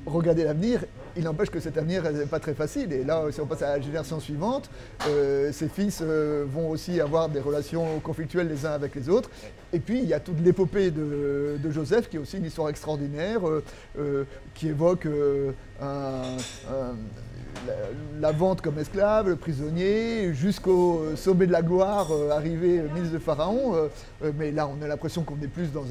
Regarder 0.05 0.43
l'avenir, 0.43 0.81
il 1.15 1.23
n'empêche 1.23 1.49
que 1.49 1.59
cet 1.59 1.77
avenir 1.77 2.03
n'est 2.11 2.25
pas 2.25 2.39
très 2.39 2.53
facile. 2.53 2.91
Et 2.93 3.03
là, 3.03 3.23
si 3.31 3.39
on 3.41 3.45
passe 3.45 3.61
à 3.61 3.77
la 3.77 3.81
génération 3.81 4.19
suivante, 4.19 4.69
euh, 5.07 5.51
ses 5.51 5.69
fils 5.69 5.99
euh, 6.01 6.45
vont 6.47 6.69
aussi 6.69 6.99
avoir 6.99 7.29
des 7.29 7.39
relations 7.39 7.99
conflictuelles 7.99 8.47
les 8.47 8.65
uns 8.65 8.71
avec 8.71 8.95
les 8.95 9.09
autres. 9.09 9.29
Et 9.71 9.79
puis, 9.79 9.99
il 9.99 10.05
y 10.05 10.13
a 10.13 10.19
toute 10.19 10.39
l'épopée 10.41 10.91
de, 10.91 11.57
Joseph, 11.71 12.09
qui 12.09 12.17
est 12.17 12.19
aussi 12.19 12.37
une 12.37 12.45
histoire 12.45 12.69
extraordinaire, 12.69 13.41
euh, 13.97 14.25
qui 14.53 14.67
évoque 14.69 15.07
un 15.81 16.37
la, 18.19 18.31
vente 18.31 18.61
comme 18.61 18.79
esclave, 18.79 19.29
le 19.29 19.35
prisonnier, 19.35 20.33
jusqu'au 20.33 21.15
sommet 21.15 21.47
de 21.47 21.51
la 21.51 21.61
gloire, 21.61 22.11
euh, 22.11 22.31
arrivé 22.31 22.81
ministre 22.93 23.13
de 23.13 23.19
Pharaon. 23.19 23.75
Euh, 23.75 23.87
euh, 24.23 24.31
mais 24.37 24.51
là, 24.51 24.67
on 24.67 24.81
a 24.83 24.87
l'impression 24.87 25.23
qu'on 25.23 25.39
est 25.41 25.47
plus 25.47 25.71
dans 25.71 25.85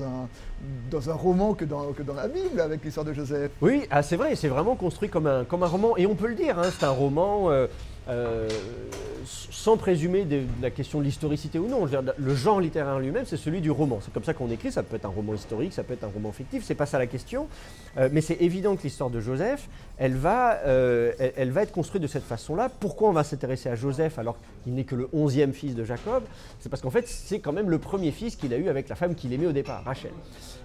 un, 1.11 1.15
roman 1.15 1.55
que 1.55 1.65
dans, 1.65 1.93
que 1.93 2.03
dans 2.03 2.15
la 2.15 2.29
Bible 2.29 2.61
avec 2.61 2.85
l'histoire 2.85 3.07
de 3.07 3.13
Joseph. 3.13 3.51
Oui, 3.61 3.87
ah, 3.91 4.03
c'est 4.03 4.17
vrai, 4.17 4.35
c'est 4.37 4.49
vraiment 4.49 4.77
construit 4.77 5.09
comme 5.09 5.27
un, 5.27 5.45
comme 5.45 5.63
un 5.63 5.69
roman. 5.69 5.97
Et 5.97 6.07
on 6.07 6.15
peut 6.15 6.29
le 6.29 6.35
dire, 6.35 6.59
hein, 6.59 6.69
c'est 6.79 6.85
un 6.85 6.91
roman 6.91 7.51
euh, 8.09 8.49
sans 9.25 9.77
présumer 9.77 10.25
de, 10.25 10.43
la 10.61 10.71
question 10.71 10.99
de 10.99 11.05
l'historicité 11.05 11.59
ou 11.59 11.69
non. 11.69 11.87
le 12.17 12.35
genre 12.35 12.61
littéraire 12.61 12.99
lui-même, 12.99 13.25
c'est 13.27 13.37
celui 13.37 13.61
du 13.61 13.71
roman. 13.71 14.01
C'est 14.03 14.13
comme 14.13 14.25
ça 14.25 14.35
qu'on 14.35 14.51
écrit. 14.51 14.73
Ça 14.73 14.83
peut 14.83 14.97
être 14.97 15.05
un 15.05 15.11
roman 15.11 15.35
historique, 15.35 15.73
ça 15.73 15.85
peut 15.85 15.95
être 15.95 16.05
un 16.05 16.11
roman 16.13 16.33
fictif. 16.33 16.65
C'est 16.65 16.75
pas 16.75 16.87
ça 16.87 16.99
la 16.99 17.07
question. 17.07 17.47
Euh, 17.97 18.09
mais 18.11 18.21
c'est 18.21 18.41
évident 18.41 18.75
que 18.77 18.83
l'histoire 18.83 19.11
de 19.11 19.21
Joseph, 19.21 19.69
elle 19.99 20.15
va, 20.15 20.61
euh, 20.65 21.13
elle, 21.37 21.51
va 21.51 21.63
être 21.63 21.73
construite 21.73 22.03
de 22.03 22.09
cette 22.09 22.25
façon-là. 22.25 22.69
Pourquoi 22.69 23.09
on 23.09 23.13
va 23.13 23.25
s'intéresser 23.25 23.69
à 23.69 23.77
Joseph 23.77 24.19
alors 24.19 24.37
qu'il 24.65 24.75
n'est 24.75 24.85
que 24.85 24.97
le 24.97 25.09
onzième 25.13 25.53
fils 25.53 25.75
de 25.75 25.85
Jacob? 25.85 26.25
C'est 26.59 26.69
parce 26.69 26.83
qu'en 26.83 26.91
fait, 26.91 27.07
c'est 27.07 27.39
quand 27.39 27.53
même 27.53 27.71
le 27.71 27.79
premier 27.79 28.11
fils 28.11 28.35
qu'il 28.37 28.53
a 28.53 28.57
eu 28.57 28.69
avec 28.69 28.89
la 28.89 28.97
femme 28.97 29.15
qu'il 29.15 29.33
aimait 29.33 29.47
au 29.47 29.53
départ, 29.53 29.85
Rachel. 29.85 30.13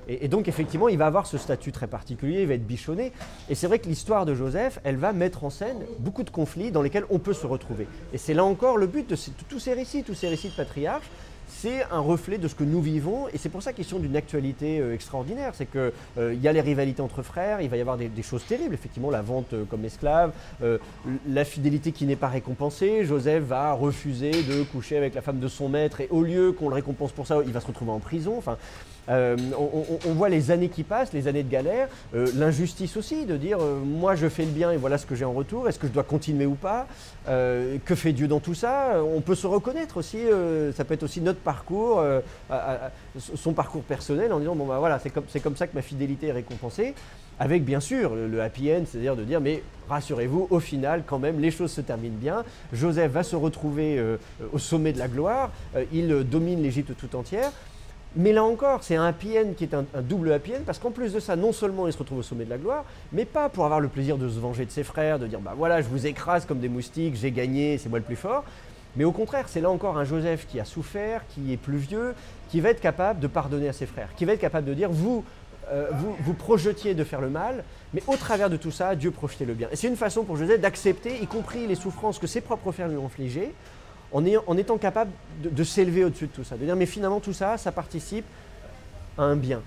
Et, 0.09 0.29
donc, 0.29 0.47
effectivement, 0.47 0.87
il 0.87 0.97
va 0.97 1.05
avoir 1.05 1.27
ce 1.27 1.37
statut 1.37 1.73
très 1.73 1.87
particulier, 1.87 2.43
il 2.43 2.47
va 2.47 2.53
être 2.53 2.65
bichonné. 2.65 3.11
Et 3.49 3.55
c'est 3.55 3.67
vrai 3.67 3.79
que 3.79 3.87
l'histoire 3.87 4.25
de 4.25 4.33
Joseph, 4.33 4.79
elle 4.85 4.95
va 4.95 5.11
mettre 5.11 5.43
en 5.43 5.49
scène 5.49 5.79
beaucoup 5.99 6.23
de 6.23 6.29
conflits 6.29 6.71
dans 6.71 6.81
lesquels 6.81 7.03
on 7.09 7.19
peut 7.19 7.26
se 7.33 7.47
retrouver. 7.47 7.87
Et 8.13 8.17
c'est 8.17 8.33
là 8.33 8.43
encore 8.43 8.77
le 8.77 8.87
but 8.87 9.09
de, 9.09 9.15
tous 9.49 9.59
ces 9.59 9.73
récits, 9.73 10.03
tous 10.03 10.13
ces 10.13 10.29
récits 10.29 10.49
de 10.49 10.55
patriarches 10.55 11.09
c'est 11.47 11.83
un 11.91 11.99
reflet 11.99 12.37
de 12.37 12.47
ce 12.47 12.55
que 12.55 12.63
nous 12.63 12.81
vivons 12.81 13.27
et 13.29 13.37
c'est 13.37 13.49
pour 13.49 13.63
ça 13.63 13.73
qu'ils 13.73 13.85
sont 13.85 13.99
d'une 13.99 14.15
actualité 14.15 14.79
euh, 14.79 14.93
extraordinaire. 14.93 15.53
C'est 15.55 15.65
qu'il 15.65 15.91
euh, 16.17 16.33
y 16.35 16.47
a 16.47 16.53
les 16.53 16.61
rivalités 16.61 17.01
entre 17.01 17.21
frères, 17.21 17.61
il 17.61 17.69
va 17.69 17.77
y 17.77 17.81
avoir 17.81 17.97
des, 17.97 18.11
choses 18.21 18.45
terribles, 18.45 18.73
effectivement, 18.73 19.09
la 19.09 19.21
vente 19.21 19.53
euh, 19.53 19.63
comme 19.65 19.85
esclave, 19.85 20.31
la 21.27 21.45
fidélité 21.45 21.91
qui 21.91 22.05
n'est 22.05 22.15
pas 22.15 22.27
récompensée. 22.27 23.05
Joseph 23.05 23.43
va 23.43 23.73
refuser 23.73 24.31
de 24.31 24.63
coucher 24.63 24.97
avec 24.97 25.15
la 25.15 25.21
femme 25.21 25.39
de 25.39 25.47
son 25.47 25.69
maître 25.69 26.01
et 26.01 26.07
au 26.09 26.23
lieu 26.23 26.51
qu'on 26.51 26.69
le 26.69 26.75
récompense 26.75 27.11
pour 27.11 27.27
ça, 27.27 27.39
il 27.45 27.53
va 27.53 27.59
se 27.59 27.67
retrouver 27.67 27.91
en 27.91 27.99
prison. 27.99 28.35
Enfin, 28.37 28.57
euh, 29.09 29.37
on, 30.05 30.13
voit 30.13 30.29
les 30.29 30.51
années 30.51 30.69
qui 30.69 30.83
passent, 30.83 31.13
les 31.13 31.27
années 31.27 31.43
de 31.43 31.49
galère, 31.49 31.87
euh, 32.13 32.27
l'injustice 32.35 32.97
aussi, 32.97 33.25
de 33.25 33.37
dire 33.37 33.59
euh, 33.61 33.79
moi 33.79 34.15
je 34.15 34.27
fais 34.27 34.43
le 34.43 34.51
bien 34.51 34.71
et 34.71 34.77
voilà 34.77 34.97
ce 34.97 35.05
que 35.05 35.15
j'ai 35.15 35.23
en 35.23 35.31
retour, 35.31 35.69
est-ce 35.69 35.79
que 35.79 35.87
je 35.87 35.93
dois 35.93 36.03
continuer 36.03 36.45
ou 36.45 36.55
pas? 36.55 36.87
Que 37.25 37.95
fait 37.95 38.13
Dieu 38.13 38.27
dans 38.27 38.39
tout 38.39 38.53
ça? 38.53 39.03
On 39.03 39.19
peut 39.19 39.35
se 39.35 39.47
reconnaître 39.47 39.97
aussi, 39.97 40.19
ça 40.75 40.85
peut 40.85 40.93
être 40.93 41.03
aussi 41.03 41.19
notre 41.19 41.36
parcours, 41.39 42.03
son 43.35 43.53
parcours 43.53 43.83
personnel 43.83 44.33
en 44.33 44.39
disant 44.39 44.55
bon 44.55 44.65
bah 44.65 44.79
voilà, 44.79 44.99
c'est 44.99 45.09
comme, 45.09 45.25
comme 45.43 45.55
ça 45.55 45.67
que 45.67 45.75
ma 45.75 45.81
fidélité 45.81 46.27
est 46.27 46.31
récompensée 46.31 46.93
avec 47.39 47.63
bien 47.63 47.79
sûr 47.79 48.15
le, 48.15 48.41
happy 48.41 48.71
end, 48.71 48.83
c'est-à-dire 48.85 49.15
de 49.15 49.23
dire 49.23 49.39
mais 49.41 49.63
rassurez-vous, 49.89 50.47
au 50.49 50.59
final 50.59 51.03
quand 51.05 51.19
même 51.19 51.39
les 51.39 51.51
choses 51.51 51.71
se 51.71 51.81
terminent 51.81 52.17
bien. 52.17 52.43
Joseph 52.73 53.11
va 53.11 53.23
se 53.23 53.35
retrouver 53.35 54.03
au 54.51 54.57
sommet 54.57 54.93
de 54.93 54.99
la 54.99 55.07
gloire, 55.07 55.51
il 55.91 56.23
domine 56.23 56.61
l'Égypte 56.61 56.93
tout 56.97 57.15
entière. 57.15 57.51
Mais 58.15 58.33
là 58.33 58.43
encore, 58.43 58.83
c'est 58.83 58.95
un 58.95 59.05
happy 59.05 59.37
end 59.37 59.53
qui 59.55 59.63
est 59.63 59.75
un, 59.75 59.85
double 60.01 60.31
happy 60.31 60.55
end 60.55 60.61
parce 60.65 60.79
qu'en 60.79 60.89
plus 60.89 61.13
de 61.13 61.19
ça, 61.19 61.35
non 61.35 61.51
seulement 61.51 61.85
il 61.85 61.93
se 61.93 61.99
retrouve 61.99 62.19
au 62.19 62.23
sommet 62.23 62.45
de 62.45 62.49
la 62.49 62.57
gloire, 62.57 62.83
mais 63.11 63.25
pas 63.25 63.47
pour 63.47 63.65
avoir 63.65 63.79
le 63.79 63.89
plaisir 63.89 64.17
de 64.17 64.27
se 64.27 64.39
venger 64.39 64.65
de 64.65 64.71
ses 64.71 64.83
frères, 64.83 65.19
de 65.19 65.27
dire 65.27 65.39
bah 65.39 65.53
voilà, 65.55 65.81
je 65.81 65.87
vous 65.87 66.07
écrase 66.07 66.45
comme 66.45 66.59
des 66.59 66.69
moustiques, 66.69 67.15
j'ai 67.15 67.31
gagné, 67.31 67.77
c'est 67.77 67.89
moi 67.89 67.99
le 67.99 68.05
plus 68.05 68.15
fort. 68.15 68.43
Mais 68.97 69.03
au 69.03 69.11
contraire, 69.11 69.45
c'est 69.47 69.61
là 69.61 69.69
encore 69.69 69.97
un 69.97 70.03
Joseph 70.03 70.47
qui 70.47 70.59
a 70.59 70.65
souffert, 70.65 71.21
qui 71.29 71.53
est 71.53 71.57
plus 71.57 71.77
vieux, 71.77 72.15
qui 72.49 72.59
va 72.59 72.69
être 72.69 72.81
capable 72.81 73.19
de 73.19 73.27
pardonner 73.27 73.69
à 73.69 73.73
ses 73.73 73.85
frères, 73.85 74.09
qui 74.15 74.25
va 74.25 74.33
être 74.33 74.41
capable 74.41 74.67
de 74.67 74.73
dire 74.73 74.89
vous, 74.89 75.23
euh, 75.71 75.91
vous, 76.23 76.33
projetiez 76.33 76.95
de 76.95 77.03
faire 77.03 77.21
le 77.21 77.29
mal, 77.29 77.63
mais 77.93 78.01
au 78.07 78.15
travers 78.15 78.49
de 78.49 78.57
tout 78.57 78.71
ça, 78.71 78.95
Dieu 78.95 79.11
projetait 79.11 79.45
le 79.45 79.53
bien. 79.53 79.67
Et 79.71 79.75
c'est 79.75 79.87
une 79.87 79.97
façon 79.97 80.23
pour 80.23 80.35
Joseph 80.35 80.59
d'accepter, 80.59 81.21
y 81.21 81.27
compris 81.27 81.67
les 81.67 81.75
souffrances 81.75 82.17
que 82.17 82.27
ses 82.27 82.41
propres 82.41 82.71
frères 82.71 82.87
lui 82.87 82.97
ont 82.97 83.05
infligées, 83.05 83.53
en, 84.13 84.25
étant 84.57 84.77
capable 84.77 85.11
de, 85.41 85.63
s'élever 85.63 86.05
au-dessus 86.05 86.27
de 86.27 86.31
tout 86.31 86.43
ça, 86.43 86.55
de 86.55 86.63
dire 86.63 86.75
mais 86.75 86.85
finalement 86.85 87.19
tout 87.19 87.33
ça, 87.33 87.57
ça 87.57 87.71
participe 87.71 88.25
à 89.17 89.23
un 89.23 89.35
bien. 89.35 89.61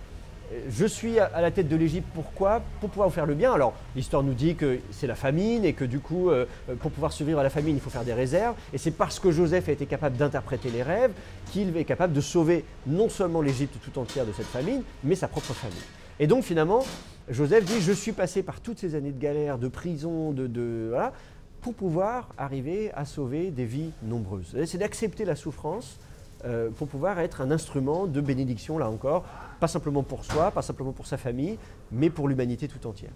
Je 0.68 0.84
suis 0.84 1.20
à 1.20 1.40
la 1.40 1.52
tête 1.52 1.68
de 1.68 1.76
l'Égypte, 1.76 2.08
pourquoi? 2.12 2.60
Pour 2.80 2.90
pouvoir 2.90 3.12
faire 3.12 3.26
le 3.26 3.34
bien. 3.34 3.52
Alors, 3.52 3.72
l'histoire 3.94 4.24
nous 4.24 4.34
dit 4.34 4.56
que 4.56 4.80
c'est 4.90 5.06
la 5.06 5.14
famine 5.14 5.64
et 5.64 5.74
que 5.74 5.84
du 5.84 6.00
coup, 6.00 6.28
euh, 6.28 6.44
pour 6.80 6.90
pouvoir 6.90 7.12
survivre 7.12 7.38
à 7.38 7.44
la 7.44 7.50
famine, 7.50 7.76
il 7.76 7.80
faut 7.80 7.90
faire 7.90 8.04
des 8.04 8.14
réserves. 8.14 8.56
Et 8.72 8.78
c'est 8.78 8.90
parce 8.90 9.20
que 9.20 9.30
Joseph 9.30 9.68
a 9.68 9.72
été 9.72 9.86
capable 9.86 10.16
d'interpréter 10.16 10.70
les 10.70 10.82
rêves 10.82 11.12
qu'il 11.52 11.76
est 11.76 11.84
capable 11.84 12.12
de 12.12 12.20
sauver 12.20 12.64
non 12.86 13.08
seulement 13.08 13.42
l'Égypte 13.42 13.76
tout 13.80 13.96
entière 13.98 14.26
de 14.26 14.32
cette 14.32 14.46
famine, 14.46 14.82
mais 15.04 15.14
sa 15.14 15.28
propre 15.28 15.52
famille. 15.52 15.78
Et 16.18 16.26
donc, 16.26 16.42
finalement, 16.42 16.84
Joseph 17.28 17.64
dit 17.64 17.80
Je 17.80 17.92
suis 17.92 18.12
passé 18.12 18.42
par 18.42 18.60
toutes 18.60 18.80
ces 18.80 18.96
années 18.96 19.12
de 19.12 19.20
galère, 19.20 19.56
de 19.56 19.68
prison, 19.68 20.32
de. 20.32 20.48
de 20.48 20.88
voilà, 20.90 21.12
pour 21.60 21.74
pouvoir 21.74 22.30
arriver 22.38 22.90
à 22.94 23.04
sauver 23.04 23.50
des 23.50 23.66
vies 23.66 23.92
nombreuses. 24.02 24.56
C'est 24.64 24.78
d'accepter 24.78 25.24
la 25.24 25.36
souffrance 25.36 25.98
euh, 26.44 26.70
pour 26.70 26.88
pouvoir 26.88 27.18
être 27.20 27.40
un 27.40 27.50
instrument 27.50 28.06
de 28.06 28.20
bénédiction, 28.20 28.78
là 28.78 28.88
encore, 28.88 29.24
pas 29.58 29.68
simplement 29.68 30.02
pour 30.02 30.24
soi, 30.24 30.50
pas 30.50 30.62
simplement 30.62 30.92
pour 30.92 31.06
sa 31.06 31.16
famille, 31.16 31.58
mais 31.92 32.10
pour 32.10 32.28
l'humanité 32.28 32.68
tout 32.68 32.86
entière. 32.86 33.10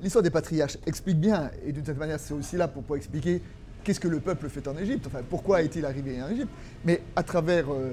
L'histoire 0.00 0.22
des 0.22 0.30
patriarches 0.30 0.78
explique 0.86 1.20
bien, 1.20 1.50
et 1.64 1.72
d'une 1.72 1.84
certaine 1.84 2.00
manière 2.00 2.20
c'est 2.20 2.34
aussi 2.34 2.56
là 2.56 2.68
pour 2.68 2.82
pouvoir 2.82 2.96
expliquer 2.96 3.42
qu'est-ce 3.84 4.00
que 4.00 4.08
le 4.08 4.20
peuple 4.20 4.48
fait 4.48 4.66
en 4.68 4.76
Égypte, 4.76 5.06
enfin 5.06 5.20
pourquoi 5.28 5.62
est-il 5.62 5.84
arrivé 5.84 6.22
en 6.22 6.28
Égypte, 6.28 6.50
mais 6.84 7.02
à 7.14 7.22
travers 7.22 7.72
euh, 7.72 7.92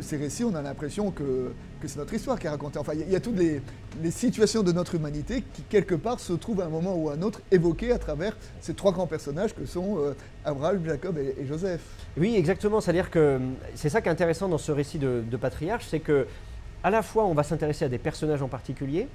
ces 0.00 0.16
récits, 0.16 0.44
on 0.44 0.54
a 0.54 0.62
l'impression 0.62 1.10
que, 1.10 1.52
c'est 1.86 1.98
notre 1.98 2.14
histoire 2.14 2.38
qui 2.38 2.46
est 2.46 2.50
racontée. 2.50 2.78
Enfin, 2.78 2.92
il 2.94 3.10
y, 3.10 3.16
a 3.16 3.20
toutes 3.20 3.38
les, 3.38 3.60
situations 4.10 4.62
de 4.62 4.72
notre 4.72 4.94
humanité 4.94 5.44
qui, 5.54 5.62
quelque 5.62 5.94
part, 5.94 6.18
se 6.20 6.32
trouvent 6.32 6.60
à 6.60 6.64
un 6.64 6.68
moment 6.68 6.96
ou 6.96 7.10
à 7.10 7.14
un 7.14 7.22
autre 7.22 7.40
évoquées 7.50 7.92
à 7.92 7.98
travers 7.98 8.36
ces 8.60 8.74
trois 8.74 8.92
grands 8.92 9.06
personnages 9.06 9.54
que 9.54 9.64
sont 9.66 9.98
euh, 9.98 10.14
Abraham, 10.44 10.84
Jacob 10.84 11.18
et, 11.18 11.46
Joseph. 11.46 11.82
Oui, 12.16 12.34
exactement. 12.36 12.80
C'est-à-dire 12.80 13.10
que 13.10 13.38
c'est 13.74 13.88
ça 13.88 14.00
qui 14.00 14.08
est 14.08 14.12
intéressant 14.12 14.48
dans 14.48 14.58
ce 14.58 14.72
récit 14.72 14.98
de, 14.98 15.22
de 15.28 15.36
patriarche, 15.36 15.86
c'est 15.88 16.00
que 16.00 16.26
à 16.82 16.90
la 16.90 17.02
fois 17.02 17.24
on 17.24 17.34
va 17.34 17.42
s'intéresser 17.42 17.84
à 17.84 17.88
des 17.88 17.98
personnages 17.98 18.42
en 18.42 18.48
particulier, 18.48 19.08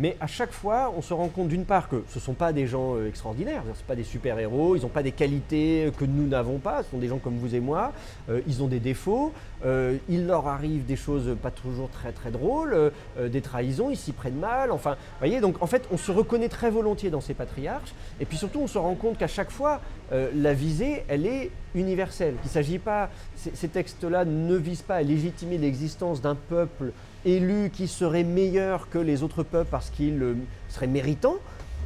mais 0.00 0.16
à 0.18 0.26
chaque 0.26 0.52
fois, 0.52 0.92
on 0.96 1.02
se 1.02 1.12
rend 1.12 1.28
compte 1.28 1.48
d'une 1.48 1.66
part 1.66 1.88
que 1.90 2.02
ce 2.08 2.18
ne 2.18 2.22
sont 2.22 2.32
pas 2.32 2.54
des 2.54 2.66
gens 2.66 2.96
euh, 2.96 3.06
extraordinaires, 3.06 3.60
ce 3.64 3.68
ne 3.68 3.74
sont 3.74 3.84
pas 3.86 3.94
des 3.94 4.02
super-héros, 4.02 4.74
ils 4.74 4.82
n'ont 4.82 4.88
pas 4.88 5.02
des 5.02 5.12
qualités 5.12 5.92
que 5.98 6.06
nous 6.06 6.26
n'avons 6.26 6.56
pas, 6.56 6.82
ce 6.82 6.90
sont 6.90 6.98
des 6.98 7.08
gens 7.08 7.18
comme 7.18 7.36
vous 7.36 7.54
et 7.54 7.60
moi, 7.60 7.92
euh, 8.30 8.40
ils 8.48 8.62
ont 8.62 8.66
des 8.66 8.80
défauts, 8.80 9.34
euh, 9.66 9.98
il 10.08 10.26
leur 10.26 10.48
arrive 10.48 10.86
des 10.86 10.96
choses 10.96 11.36
pas 11.42 11.50
toujours 11.50 11.90
très 11.90 12.12
très 12.12 12.30
drôles, 12.30 12.92
des 13.20 13.42
trahisons, 13.42 13.90
ils 13.90 13.96
s'y 13.96 14.12
prennent 14.12 14.38
mal, 14.38 14.72
enfin, 14.72 14.92
vous 14.92 15.18
voyez, 15.18 15.42
donc 15.42 15.62
en 15.62 15.66
fait, 15.66 15.86
on 15.92 15.98
se 15.98 16.10
reconnaît 16.10 16.48
très 16.48 16.70
volontiers 16.70 17.10
dans 17.10 17.20
ces 17.20 17.34
patriarches, 17.34 17.92
et 18.20 18.24
puis 18.24 18.38
surtout, 18.38 18.60
on 18.60 18.66
se 18.66 18.78
rend 18.78 18.94
compte 18.94 19.18
qu'à 19.18 19.26
chaque 19.26 19.50
fois, 19.50 19.82
la 20.10 20.54
visée, 20.54 21.04
elle 21.08 21.26
est 21.26 21.50
universelle, 21.74 22.34
qu'il 22.34 22.48
ne 22.48 22.52
s'agit 22.52 22.78
pas, 22.78 23.10
ces 23.36 23.68
textes-là 23.68 24.24
ne 24.24 24.56
visent 24.56 24.82
pas 24.82 24.96
à 24.96 25.02
légitimer 25.02 25.58
l'existence 25.58 26.20
d'un 26.20 26.34
peuple 26.34 26.92
élu 27.24 27.70
qui 27.70 27.88
serait 27.88 28.24
meilleur 28.24 28.88
que 28.88 28.98
les 28.98 29.22
autres 29.22 29.42
peuples 29.42 29.70
parce 29.70 29.90
qu'il 29.90 30.22
euh, 30.22 30.34
serait 30.68 30.86
méritant, 30.86 31.36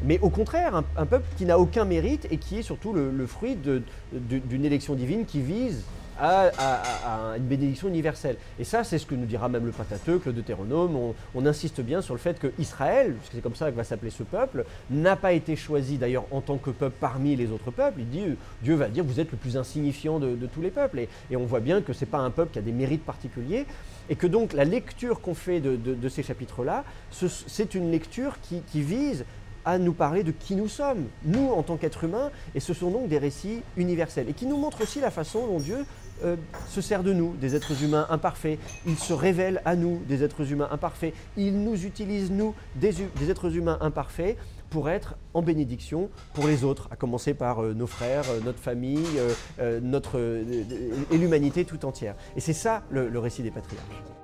mais 0.03 0.19
au 0.21 0.31
contraire, 0.31 0.83
un, 0.97 1.07
peuple 1.07 1.27
qui 1.37 1.45
n'a 1.45 1.59
aucun 1.59 1.85
mérite 1.85 2.27
et 2.31 2.37
qui 2.37 2.59
est 2.59 2.63
surtout 2.63 2.93
le, 2.93 3.27
fruit 3.27 3.57
d'une 3.57 4.65
élection 4.65 4.95
divine 4.95 5.25
qui 5.25 5.41
vise 5.41 5.85
à, 6.19 7.35
une 7.37 7.45
bénédiction 7.45 7.89
universelle. 7.89 8.37
Et 8.59 8.65
ça, 8.65 8.85
c'est 8.85 8.99
ce 8.99 9.07
que 9.07 9.15
nous 9.15 9.27
dira 9.27 9.49
même 9.49 9.67
le 9.67 9.73
Pentateuque, 9.73 10.27
le 10.27 10.33
Deutéronome. 10.33 11.15
On, 11.35 11.47
insiste 11.47 11.83
bien 11.83 12.01
sur 12.01 12.15
le 12.15 12.21
fait 12.21 12.39
que 12.39 12.53
Israël, 12.59 13.15
puisque 13.19 13.35
c'est 13.35 13.43
comme 13.43 13.55
ça 13.55 13.71
que 13.71 13.77
va 13.77 13.85
s'appeler 13.85 14.11
ce 14.11 14.23
peuple, 14.23 14.65
n'a 14.91 15.15
pas 15.15 15.33
été 15.35 15.57
choisi 15.57 15.99
d'ailleurs 15.99 16.25
en 16.31 16.41
tant 16.41 16.57
que 16.57 16.71
peuple 16.71 16.97
parmi 16.99 17.37
les 17.37 17.51
autres 17.51 17.71
peuples. 17.71 18.01
Il 18.01 18.09
dit, 18.09 18.25
Dieu 18.63 18.75
va 18.75 18.89
dire, 18.89 19.05
vous 19.05 19.21
êtes 19.21 19.31
le 19.31 19.37
plus 19.37 19.59
insignifiant 19.59 20.19
de, 20.19 20.47
tous 20.47 20.63
les 20.63 20.71
peuples. 20.71 21.07
Et, 21.31 21.37
on 21.37 21.45
voit 21.45 21.61
bien 21.61 21.83
que 21.83 21.93
ce 21.93 22.05
n'est 22.05 22.11
pas 22.11 22.19
un 22.19 22.31
peuple 22.31 22.53
qui 22.53 22.59
a 22.59 22.63
des 22.63 22.73
mérites 22.73 23.05
particuliers. 23.05 23.67
Et 24.09 24.17
que 24.17 24.27
donc 24.27 24.53
la 24.53 24.65
lecture 24.65 25.21
qu'on 25.21 25.35
fait 25.35 25.61
de, 25.61 26.09
ces 26.09 26.23
chapitres-là, 26.23 26.85
c'est 27.11 27.75
une 27.75 27.91
lecture 27.91 28.37
qui, 28.41 28.61
qui 28.71 28.83
vise 28.83 29.25
à 29.65 29.79
nous 29.79 29.93
parler 29.93 30.23
de 30.23 30.31
qui 30.31 30.55
nous 30.55 30.69
sommes, 30.69 31.07
nous 31.25 31.51
en 31.51 31.63
tant 31.63 31.77
qu'êtres 31.77 32.05
humains, 32.05 32.31
et 32.55 32.61
ce 32.61 32.75
sont 32.75 32.91
donc 32.91 33.09
des 33.09 33.19
récits 33.19 33.63
universels, 33.77 34.29
et 34.29 34.33
qui 34.33 34.47
nous 34.47 34.57
montrent 34.57 34.83
aussi 34.83 35.01
la 35.01 35.11
façon 35.11 35.47
dont 35.47 35.59
Dieu 35.59 35.85
euh, 36.25 36.37
se 36.69 36.81
sert 36.81 37.03
de 37.03 37.13
nous, 37.13 37.35
des 37.35 37.57
êtres 37.57 37.83
humains 37.83 38.07
imparfaits, 38.11 38.59
il 38.87 38.97
se 38.97 39.13
révèle 39.13 39.61
à 39.65 39.75
nous, 39.77 40.01
des 40.09 40.23
êtres 40.23 40.53
humains 40.53 40.69
imparfaits, 40.71 41.15
il 41.37 41.63
nous 41.63 41.85
utilise, 41.85 42.31
nous, 42.31 42.55
des, 42.77 42.95
êtres 43.31 43.57
humains 43.57 43.79
imparfaits, 43.81 44.37
pour 44.71 44.89
être 44.89 45.15
en 45.35 45.43
bénédiction 45.43 46.11
pour 46.33 46.49
les 46.49 46.65
autres, 46.65 46.89
à 46.91 46.97
commencer 46.97 47.33
par 47.33 47.63
euh, 47.63 47.75
nos 47.75 47.87
frères, 47.87 48.25
euh, 48.29 48.41
notre 48.45 48.59
famille, 48.59 49.05
notre, 49.83 50.19
et 50.19 51.19
l'humanité 51.19 51.65
tout 51.65 51.85
entière. 51.85 52.15
Et 52.37 52.41
c'est 52.41 52.53
ça 52.53 52.83
le 52.91 53.19
récit 53.19 53.43
des 53.43 53.51
patriarches. 53.51 54.24